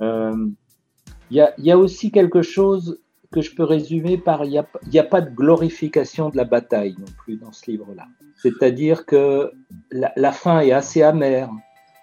Il 0.00 1.36
y, 1.58 1.70
a, 1.70 1.78
aussi 1.78 2.10
quelque 2.10 2.40
chose 2.40 3.00
que 3.30 3.42
je 3.42 3.54
peux 3.54 3.62
résumer 3.62 4.16
par 4.16 4.44
il 4.44 4.50
n'y 4.50 4.98
a, 4.98 5.04
pas 5.04 5.20
de 5.20 5.30
glorification 5.30 6.30
de 6.30 6.38
la 6.38 6.44
bataille 6.44 6.96
non 6.98 7.06
plus 7.18 7.36
dans 7.36 7.52
ce 7.52 7.70
livre-là. 7.70 8.06
C'est-à-dire 8.36 9.04
que 9.04 9.52
la, 9.92 10.32
fin 10.32 10.60
est 10.60 10.72
assez 10.72 11.02
amère. 11.02 11.50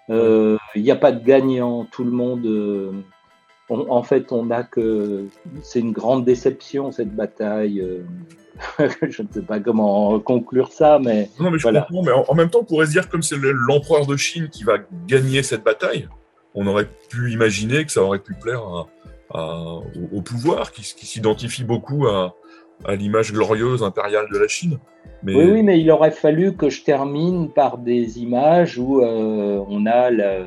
Il 0.08 0.58
n'y 0.76 0.92
a 0.92 0.96
pas 0.96 1.10
de 1.10 1.22
gagnant. 1.22 1.86
Tout 1.90 2.04
le 2.04 2.12
monde 2.12 2.46
en 3.70 4.02
fait, 4.02 4.32
on 4.32 4.50
a 4.50 4.62
que 4.62 5.26
c'est 5.62 5.80
une 5.80 5.92
grande 5.92 6.24
déception 6.24 6.90
cette 6.92 7.14
bataille. 7.14 7.80
Euh, 7.80 8.04
je 9.08 9.22
ne 9.22 9.28
sais 9.30 9.42
pas 9.42 9.60
comment 9.60 10.18
conclure 10.20 10.72
ça, 10.72 10.98
mais 11.02 11.28
non, 11.38 11.50
mais 11.50 11.58
je 11.58 11.68
comprends. 11.68 12.02
Mais 12.02 12.12
en, 12.12 12.34
même 12.34 12.50
temps, 12.50 12.60
on 12.60 12.64
pourrait 12.64 12.86
se 12.86 12.92
dire 12.92 13.08
comme 13.08 13.22
c'est 13.22 13.36
l'empereur 13.40 14.06
de 14.06 14.16
Chine 14.16 14.48
qui 14.48 14.64
va 14.64 14.78
gagner 15.06 15.42
cette 15.42 15.62
bataille. 15.62 16.08
On 16.54 16.66
aurait 16.66 16.88
pu 17.08 17.30
imaginer 17.30 17.84
que 17.84 17.92
ça 17.92 18.02
aurait 18.02 18.18
pu 18.18 18.34
plaire 18.34 18.86
au, 19.34 20.22
pouvoir, 20.22 20.72
qui, 20.72 20.82
s'identifie 20.82 21.62
beaucoup 21.62 22.08
à, 22.08 22.34
l'image 22.88 23.32
glorieuse 23.32 23.82
impériale 23.82 24.26
de 24.32 24.38
la 24.38 24.48
Chine. 24.48 24.78
Mais... 25.22 25.34
Oui, 25.34 25.50
oui, 25.50 25.62
mais 25.62 25.80
il 25.80 25.90
aurait 25.90 26.10
fallu 26.10 26.56
que 26.56 26.70
je 26.70 26.82
termine 26.82 27.50
par 27.50 27.78
des 27.78 28.20
images 28.20 28.78
où 28.78 29.02
euh, 29.02 29.62
on 29.68 29.84
a 29.86 30.10
la, 30.10 30.44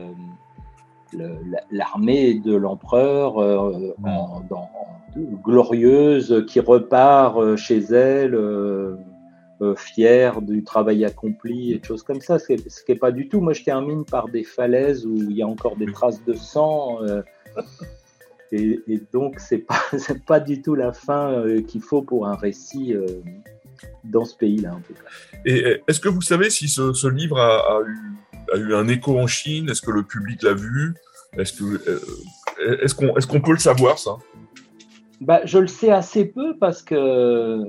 l'armée 1.71 2.35
de 2.35 2.55
l'empereur 2.55 3.39
euh, 3.39 3.93
glorieuse 5.43 6.45
qui 6.47 6.59
repart 6.59 7.37
euh, 7.37 7.57
chez 7.57 7.79
elle 7.79 8.35
euh, 8.35 8.95
fière 9.75 10.41
du 10.41 10.63
travail 10.63 11.05
accompli 11.05 11.71
et 11.71 11.77
des 11.77 11.87
choses 11.87 12.01
comme 12.01 12.21
ça, 12.21 12.39
ce 12.39 12.47
qui 12.47 12.91
n'est 12.91 12.97
pas 12.97 13.11
du 13.11 13.29
tout. 13.29 13.41
Moi, 13.41 13.53
je 13.53 13.63
termine 13.63 14.05
par 14.05 14.27
des 14.27 14.43
falaises 14.43 15.05
où 15.05 15.15
il 15.15 15.33
y 15.33 15.43
a 15.43 15.47
encore 15.47 15.75
des 15.75 15.85
traces 15.85 16.23
de 16.25 16.33
sang. 16.33 16.97
Et, 18.51 18.81
donc, 19.13 19.39
c'est 19.39 19.59
pas, 19.59 19.79
pas 20.25 20.39
du 20.39 20.63
tout 20.63 20.73
la 20.73 20.93
fin 20.93 21.45
qu'il 21.67 21.81
faut 21.81 22.01
pour 22.01 22.25
un 22.25 22.35
récit 22.35 22.95
dans 24.03 24.25
ce 24.25 24.35
pays-là. 24.35 24.79
Et 25.45 25.81
est-ce 25.87 25.99
que 25.99 26.09
vous 26.09 26.21
savez 26.21 26.49
si 26.49 26.67
ce, 26.67 27.07
livre 27.07 27.39
a, 27.39 27.81
eu 27.85 27.97
a 28.53 28.57
eu 28.57 28.75
un 28.75 28.87
écho 28.87 29.17
en 29.17 29.27
Chine? 29.27 29.69
Est-ce 29.69 29.81
que 29.81 29.91
le 29.91 30.03
public 30.03 30.41
l'a 30.43 30.53
vu? 30.53 30.93
Est-ce 31.37 31.63
euh, 31.63 32.87
qu'on 32.97 33.13
qu'on 33.13 33.41
peut 33.41 33.53
le 33.53 33.59
savoir 33.59 33.97
ça? 33.97 34.17
Bah, 35.21 35.41
je 35.45 35.59
le 35.59 35.67
sais 35.67 35.91
assez 35.91 36.25
peu 36.25 36.57
parce 36.57 36.81
que 36.81 37.63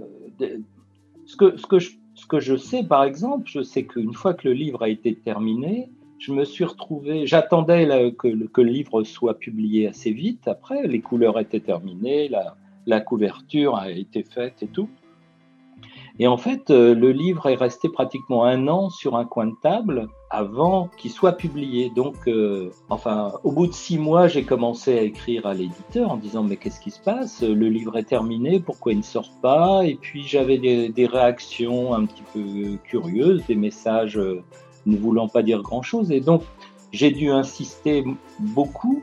ce 1.27 1.37
que 1.37 1.57
ce 1.57 1.66
que 1.66 1.79
je, 1.79 1.90
ce 2.14 2.27
que 2.27 2.40
je 2.40 2.57
sais 2.57 2.83
par 2.83 3.05
exemple, 3.05 3.45
je 3.47 3.62
sais 3.62 3.85
qu'une 3.85 4.14
fois 4.14 4.35
que 4.35 4.49
le 4.49 4.55
livre 4.55 4.83
a 4.83 4.88
été 4.88 5.14
terminé, 5.14 5.90
je 6.18 6.33
me 6.33 6.45
suis 6.45 6.64
retrouvé, 6.64 7.27
j'attendais 7.27 8.14
que, 8.18 8.47
que, 8.47 8.61
le 8.61 8.71
livre 8.71 9.03
soit 9.03 9.38
publié 9.38 9.88
assez 9.88 10.12
vite. 10.12 10.47
Après, 10.47 10.87
les 10.87 11.01
couleurs 11.01 11.38
étaient 11.38 11.61
terminées, 11.61 12.29
la, 12.29 12.57
la 12.87 13.01
couverture 13.01 13.77
a 13.77 13.90
été 13.90 14.23
faite 14.23 14.62
et 14.62 14.68
tout. 14.68 14.88
Et 16.18 16.27
en 16.27 16.37
fait, 16.37 16.70
euh, 16.70 16.94
le 16.94 17.11
livre 17.11 17.48
est 17.48 17.55
resté 17.55 17.88
pratiquement 17.88 18.44
un 18.44 18.68
an 18.68 18.90
sur 18.90 19.16
un 19.16 19.25
coin 19.25 19.46
de 19.46 19.55
table 19.62 20.09
avant 20.31 20.88
qu'il 20.98 21.11
soit 21.11 21.33
publié. 21.33 21.90
Donc, 21.90 22.16
euh, 22.29 22.70
enfin, 22.90 23.33
au 23.44 23.53
bout 23.53 23.66
de 23.66 23.72
six 23.72 23.98
mois, 23.98 24.29
j'ai 24.29 24.44
commencé 24.44 24.98
à 24.98 25.03
écrire 25.03 25.46
à 25.46 25.55
l'éditeur 25.55 26.11
en 26.11 26.16
disant 26.16 26.42
mais 26.42 26.57
qu'est-ce 26.57 26.81
qui 26.81 26.90
se 26.90 27.01
passe? 27.01 27.42
Le 27.42 27.68
livre 27.68 27.96
est 27.96 28.05
terminé, 28.05 28.61
pourquoi 28.61 28.92
il 28.92 28.98
ne 28.98 29.03
sort 29.03 29.31
pas? 29.40 29.87
Et 29.87 29.94
puis 29.94 30.25
j'avais 30.25 30.59
des, 30.59 31.07
réactions 31.07 31.94
un 31.94 32.05
petit 32.05 32.22
peu 32.33 32.77
curieuses, 32.85 33.44
des 33.46 33.57
messages 33.57 34.18
euh, 34.18 34.42
ne 34.87 34.96
voulant 34.96 35.29
pas 35.29 35.42
dire 35.42 35.62
grand-chose. 35.62 36.11
Et 36.12 36.20
donc, 36.20 36.42
j'ai 36.92 37.11
dû 37.11 37.31
insister 37.31 38.05
beaucoup 38.38 39.03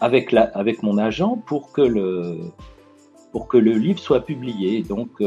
avec, 0.00 0.32
la, 0.32 0.44
avec 0.54 0.82
mon 0.82 0.96
agent 0.96 1.36
pour 1.46 1.72
que 1.72 1.82
le, 1.82 2.38
pour 3.32 3.48
que 3.48 3.58
le 3.58 3.72
livre 3.72 3.98
soit 3.98 4.20
publié. 4.20 4.82
Donc, 4.82 5.22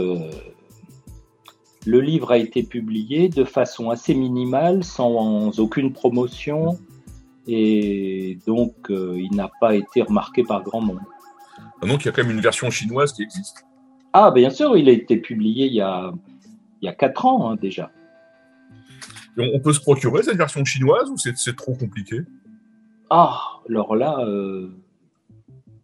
le 1.85 2.01
livre 2.01 2.31
a 2.31 2.37
été 2.37 2.63
publié 2.63 3.29
de 3.29 3.43
façon 3.43 3.89
assez 3.89 4.13
minimale, 4.13 4.83
sans 4.83 5.59
aucune 5.59 5.93
promotion, 5.93 6.79
et 7.47 8.39
donc 8.47 8.73
euh, 8.89 9.15
il 9.17 9.35
n'a 9.35 9.51
pas 9.59 9.75
été 9.75 10.01
remarqué 10.01 10.43
par 10.43 10.63
grand 10.63 10.81
monde. 10.81 10.99
Ah, 11.81 11.87
donc 11.87 12.03
il 12.03 12.07
y 12.07 12.09
a 12.09 12.11
quand 12.11 12.23
même 12.23 12.35
une 12.35 12.41
version 12.41 12.69
chinoise 12.69 13.13
qui 13.13 13.23
existe. 13.23 13.65
Ah, 14.13 14.31
bien 14.31 14.49
sûr, 14.49 14.77
il 14.77 14.89
a 14.89 14.91
été 14.91 15.17
publié 15.17 15.67
il 15.67 15.73
y 15.73 15.81
a, 15.81 16.11
il 16.81 16.85
y 16.85 16.89
a 16.89 16.93
4 16.93 17.25
ans 17.25 17.49
hein, 17.49 17.57
déjà. 17.61 17.91
on 19.37 19.59
peut 19.59 19.73
se 19.73 19.81
procurer 19.81 20.23
cette 20.23 20.37
version 20.37 20.65
chinoise 20.65 21.09
ou 21.09 21.17
c'est 21.17 21.55
trop 21.55 21.73
compliqué? 21.73 22.21
Ah, 23.09 23.39
alors 23.69 23.95
là, 23.95 24.17
euh, 24.25 24.69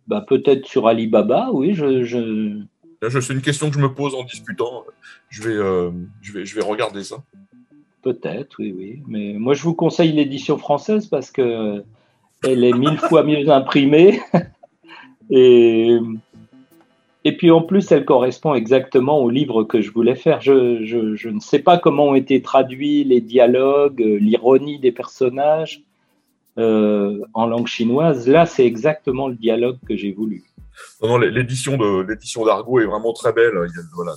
bah, 0.08 0.24
peut-être 0.28 0.66
sur 0.66 0.88
Alibaba, 0.88 1.50
oui, 1.54 1.74
je, 1.74 2.64
c'est 3.10 3.34
une 3.34 3.42
question 3.42 3.70
que 3.70 3.76
je 3.76 3.82
me 3.82 3.94
pose 3.94 4.16
en 4.16 4.24
discutant. 4.24 4.86
Je 5.30 5.42
vais, 5.44 5.56
euh, 5.56 5.92
je 6.22 6.34
vais, 6.34 6.46
je 6.46 6.56
vais 6.56 6.62
regarder 6.62 7.04
ça. 7.04 7.18
Peut-être, 8.02 8.56
oui, 8.60 8.74
oui. 8.78 9.02
Mais 9.08 9.34
moi, 9.34 9.54
je 9.54 9.64
vous 9.64 9.74
conseille 9.74 10.12
l'édition 10.12 10.58
française 10.58 11.08
parce 11.08 11.32
que 11.32 11.84
elle 12.44 12.64
est 12.64 12.74
mille 12.74 12.98
fois 13.10 13.24
mieux 13.24 13.50
imprimée. 13.50 14.20
Et, 15.34 15.98
et 17.24 17.38
puis 17.38 17.52
en 17.52 17.62
plus, 17.62 17.90
elle 17.92 18.04
correspond 18.04 18.54
exactement 18.54 19.20
au 19.20 19.30
livre 19.30 19.64
que 19.64 19.80
je 19.80 19.90
voulais 19.90 20.16
faire. 20.16 20.42
Je, 20.42 20.84
je, 20.84 21.16
je 21.16 21.30
ne 21.30 21.40
sais 21.40 21.60
pas 21.60 21.78
comment 21.78 22.10
ont 22.10 22.16
été 22.16 22.42
traduits 22.42 23.06
les 23.06 23.22
dialogues, 23.22 24.02
l'ironie 24.02 24.78
des 24.80 24.92
personnages 24.92 25.84
euh, 26.58 27.22
en 27.34 27.46
langue 27.46 27.68
chinoise. 27.68 28.28
Là, 28.28 28.46
c'est 28.46 28.66
exactement 28.66 29.30
le 29.30 29.36
dialogue 29.36 29.78
que 29.88 29.96
j'ai 29.96 30.12
voulu. 30.12 30.44
Non, 31.02 31.18
l'édition 31.18 31.78
de 31.78 32.06
l'édition 32.08 32.46
d'Argo 32.46 32.80
est 32.80 32.86
vraiment 32.86 33.14
très 33.14 33.34
belle. 33.34 33.54
voilà, 33.94 34.14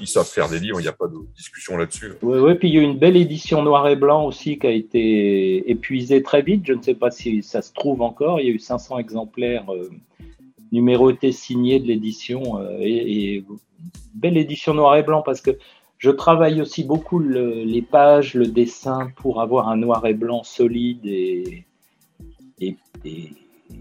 ils 0.00 0.06
savent 0.06 0.28
faire 0.28 0.48
des 0.48 0.58
livres, 0.58 0.80
il 0.80 0.84
n'y 0.84 0.88
a 0.88 0.92
pas 0.92 1.08
de 1.08 1.16
discussion 1.36 1.76
là-dessus. 1.76 2.12
Oui, 2.22 2.38
oui, 2.38 2.54
puis 2.54 2.68
il 2.68 2.74
y 2.74 2.78
a 2.78 2.82
une 2.82 2.98
belle 2.98 3.16
édition 3.16 3.62
noir 3.62 3.88
et 3.88 3.96
blanc 3.96 4.24
aussi 4.24 4.58
qui 4.58 4.66
a 4.66 4.70
été 4.70 5.70
épuisée 5.70 6.22
très 6.22 6.42
vite. 6.42 6.62
Je 6.66 6.72
ne 6.72 6.82
sais 6.82 6.94
pas 6.94 7.10
si 7.10 7.42
ça 7.42 7.62
se 7.62 7.72
trouve 7.72 8.02
encore. 8.02 8.40
Il 8.40 8.46
y 8.46 8.50
a 8.50 8.52
eu 8.52 8.58
500 8.58 8.98
exemplaires 8.98 9.72
euh, 9.72 9.90
numérotés 10.72 11.32
signés 11.32 11.80
de 11.80 11.86
l'édition 11.86 12.60
euh, 12.60 13.40
belle 14.14 14.36
édition 14.36 14.74
noir 14.74 14.96
et 14.96 15.02
blanc 15.02 15.22
parce 15.22 15.40
que 15.40 15.58
je 15.98 16.10
travaille 16.10 16.60
aussi 16.60 16.84
beaucoup 16.84 17.18
les 17.18 17.82
pages, 17.82 18.34
le 18.34 18.46
dessin 18.46 19.10
pour 19.16 19.40
avoir 19.40 19.68
un 19.68 19.76
noir 19.76 20.06
et 20.06 20.14
blanc 20.14 20.44
solide 20.44 21.04
et 21.04 21.64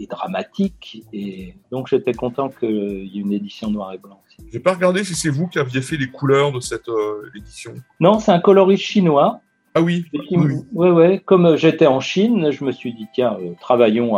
dramatique. 0.07 1.03
Et 1.13 1.55
donc 1.71 1.87
j'étais 1.87 2.13
content 2.13 2.49
qu'il 2.49 3.07
y 3.07 3.17
ait 3.17 3.21
une 3.21 3.33
édition 3.33 3.69
noir 3.71 3.93
et 3.93 3.97
blanc. 3.97 4.21
J'ai 4.51 4.59
pas 4.59 4.73
regardé 4.73 5.03
si 5.03 5.15
c'est 5.15 5.29
vous 5.29 5.47
qui 5.47 5.59
aviez 5.59 5.81
fait 5.81 5.97
les 5.97 6.09
couleurs 6.09 6.51
de 6.51 6.59
cette 6.59 6.89
euh, 6.89 7.29
édition. 7.35 7.73
Non, 7.99 8.19
c'est 8.19 8.31
un 8.31 8.39
coloriste 8.39 8.83
chinois. 8.83 9.41
Ah 9.73 9.81
oui. 9.81 10.05
oui. 10.31 10.55
Ouais, 10.73 11.21
Comme 11.25 11.45
euh, 11.45 11.57
j'étais 11.57 11.87
en 11.87 11.99
Chine, 11.99 12.51
je 12.51 12.63
me 12.63 12.71
suis 12.71 12.93
dit 12.93 13.07
tiens, 13.13 13.37
euh, 13.41 13.53
travaillons 13.59 14.15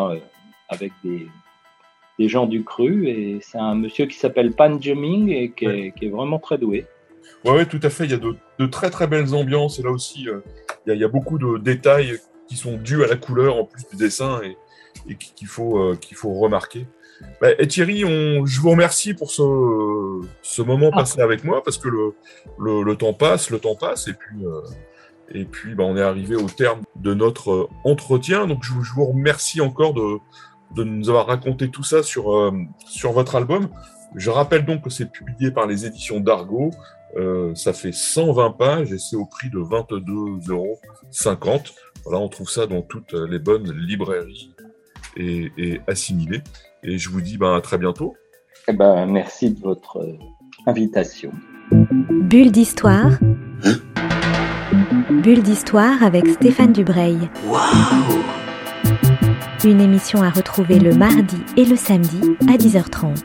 avec 0.70 0.92
des, 1.04 1.28
des 2.18 2.30
gens 2.30 2.46
du 2.46 2.64
cru. 2.64 3.08
Et 3.08 3.40
c'est 3.42 3.58
un 3.58 3.76
monsieur 3.76 4.06
qui 4.06 4.18
s'appelle 4.18 4.54
Pan 4.54 4.80
Jeming 4.80 5.30
et 5.30 5.52
qui, 5.52 5.66
est, 5.66 6.10
vraiment 6.10 6.40
très 6.40 6.58
doué. 6.58 6.86
Ouais, 7.46 7.52
ouais, 7.52 7.66
tout 7.66 7.80
à 7.84 7.90
fait. 7.90 8.06
Il 8.06 8.12
y 8.12 8.16
a 8.16 8.18
de, 8.18 8.36
de 8.60 8.66
très 8.66 8.90
très 8.90 9.08
belles 9.08 9.34
ambiances 9.34 9.80
et 9.80 9.84
là 9.84 9.92
aussi, 9.92 10.22
il, 10.22 10.26
y 10.88 10.92
a, 10.92 10.96
il 10.96 11.00
y 11.00 11.04
a 11.04 11.08
beaucoup 11.08 11.38
de 11.38 11.58
détails 11.58 12.20
qui 12.48 12.58
sont 12.58 12.78
dus 12.78 13.04
à 13.04 13.08
la 13.08 13.16
couleur 13.16 13.56
en 13.56 13.64
plus 13.64 13.84
du 13.92 13.96
dessin 13.96 14.42
et 14.44 14.58
et 15.08 15.16
qu'il 15.16 15.48
faut, 15.48 15.80
euh, 15.80 15.96
qu'il 15.96 16.18
faut 16.18 16.34
remarquer. 16.34 16.88
Bah, 17.42 17.50
et 17.58 17.68
Thierry, 17.68 18.06
on, 18.06 18.46
je 18.46 18.62
vous 18.62 18.72
remercie 18.72 19.14
pour 19.14 19.32
ce, 19.32 19.44
ce 20.42 20.62
moment 20.62 20.90
ah. 20.94 20.98
passé 20.98 21.22
avec 21.22 21.44
moi 21.44 21.62
parce 21.64 21.78
que 21.78 21.90
le, 21.90 22.14
le, 22.84 22.96
temps 22.96 23.14
passe, 23.14 23.50
le 23.50 23.60
temps 23.60 23.76
passe 23.76 24.08
et 24.08 24.14
puis, 24.14 24.46
euh, 24.46 24.62
Et 25.34 25.46
puis, 25.46 25.76
bah, 25.76 25.84
on 25.84 25.98
est 25.98 26.02
arrivé 26.02 26.36
au 26.36 26.48
terme 26.48 26.82
de 26.96 27.14
notre 27.14 27.70
entretien. 27.84 28.48
Donc, 28.48 28.64
je 28.64 28.72
vous, 28.72 29.06
remercie 29.06 29.62
encore 29.62 29.94
de, 29.94 30.18
de, 30.76 30.84
nous 30.84 31.10
avoir 31.10 31.28
raconté 31.28 31.70
tout 31.70 31.84
ça 31.84 32.04
sur, 32.04 32.54
sur 32.86 33.12
votre 33.12 33.36
album. 33.36 33.70
Je 34.16 34.30
rappelle 34.30 34.66
donc 34.66 34.84
que 34.84 34.90
c'est 34.90 35.12
publié 35.12 35.52
par 35.52 35.68
les 35.68 35.86
éditions 35.86 36.20
d'Argo. 36.20 36.72
Euh, 37.18 37.56
ça 37.56 37.74
fait 37.74 37.92
120 37.92 38.52
pages 38.52 38.94
et 38.94 39.00
c'est 39.00 39.16
au 39.16 39.26
prix 39.26 39.50
de 39.50 39.60
22,50 39.60 40.52
euros. 40.52 40.80
Voilà, 42.06 42.20
on 42.20 42.30
trouve 42.30 42.50
ça 42.50 42.68
dans 42.68 42.82
toutes 42.82 43.14
les 43.14 43.40
bonnes 43.40 43.72
librairies 43.72 44.54
et, 45.18 45.52
et 45.58 45.82
assimiler. 45.88 46.42
Et 46.84 46.98
je 46.98 47.10
vous 47.10 47.22
dis 47.22 47.38
ben, 47.38 47.56
à 47.56 47.62
très 47.62 47.78
bientôt. 47.78 48.16
Eh 48.68 48.74
ben, 48.74 49.06
merci 49.06 49.52
de 49.52 49.60
votre 49.62 49.98
euh, 49.98 50.18
invitation. 50.66 51.32
Bulle 51.72 52.52
d'histoire. 52.52 53.12
Bulle 55.10 55.42
d'histoire 55.42 56.04
avec 56.04 56.28
Stéphane 56.28 56.74
Dubreuil. 56.74 57.18
Waouh 57.48 58.24
Une 59.64 59.82
émission 59.82 60.22
à 60.22 60.30
retrouver 60.30 60.80
le 60.80 60.94
mardi 60.94 61.38
et 61.58 61.66
le 61.66 61.76
samedi 61.76 62.22
à 62.48 62.58
10h30. 62.58 63.18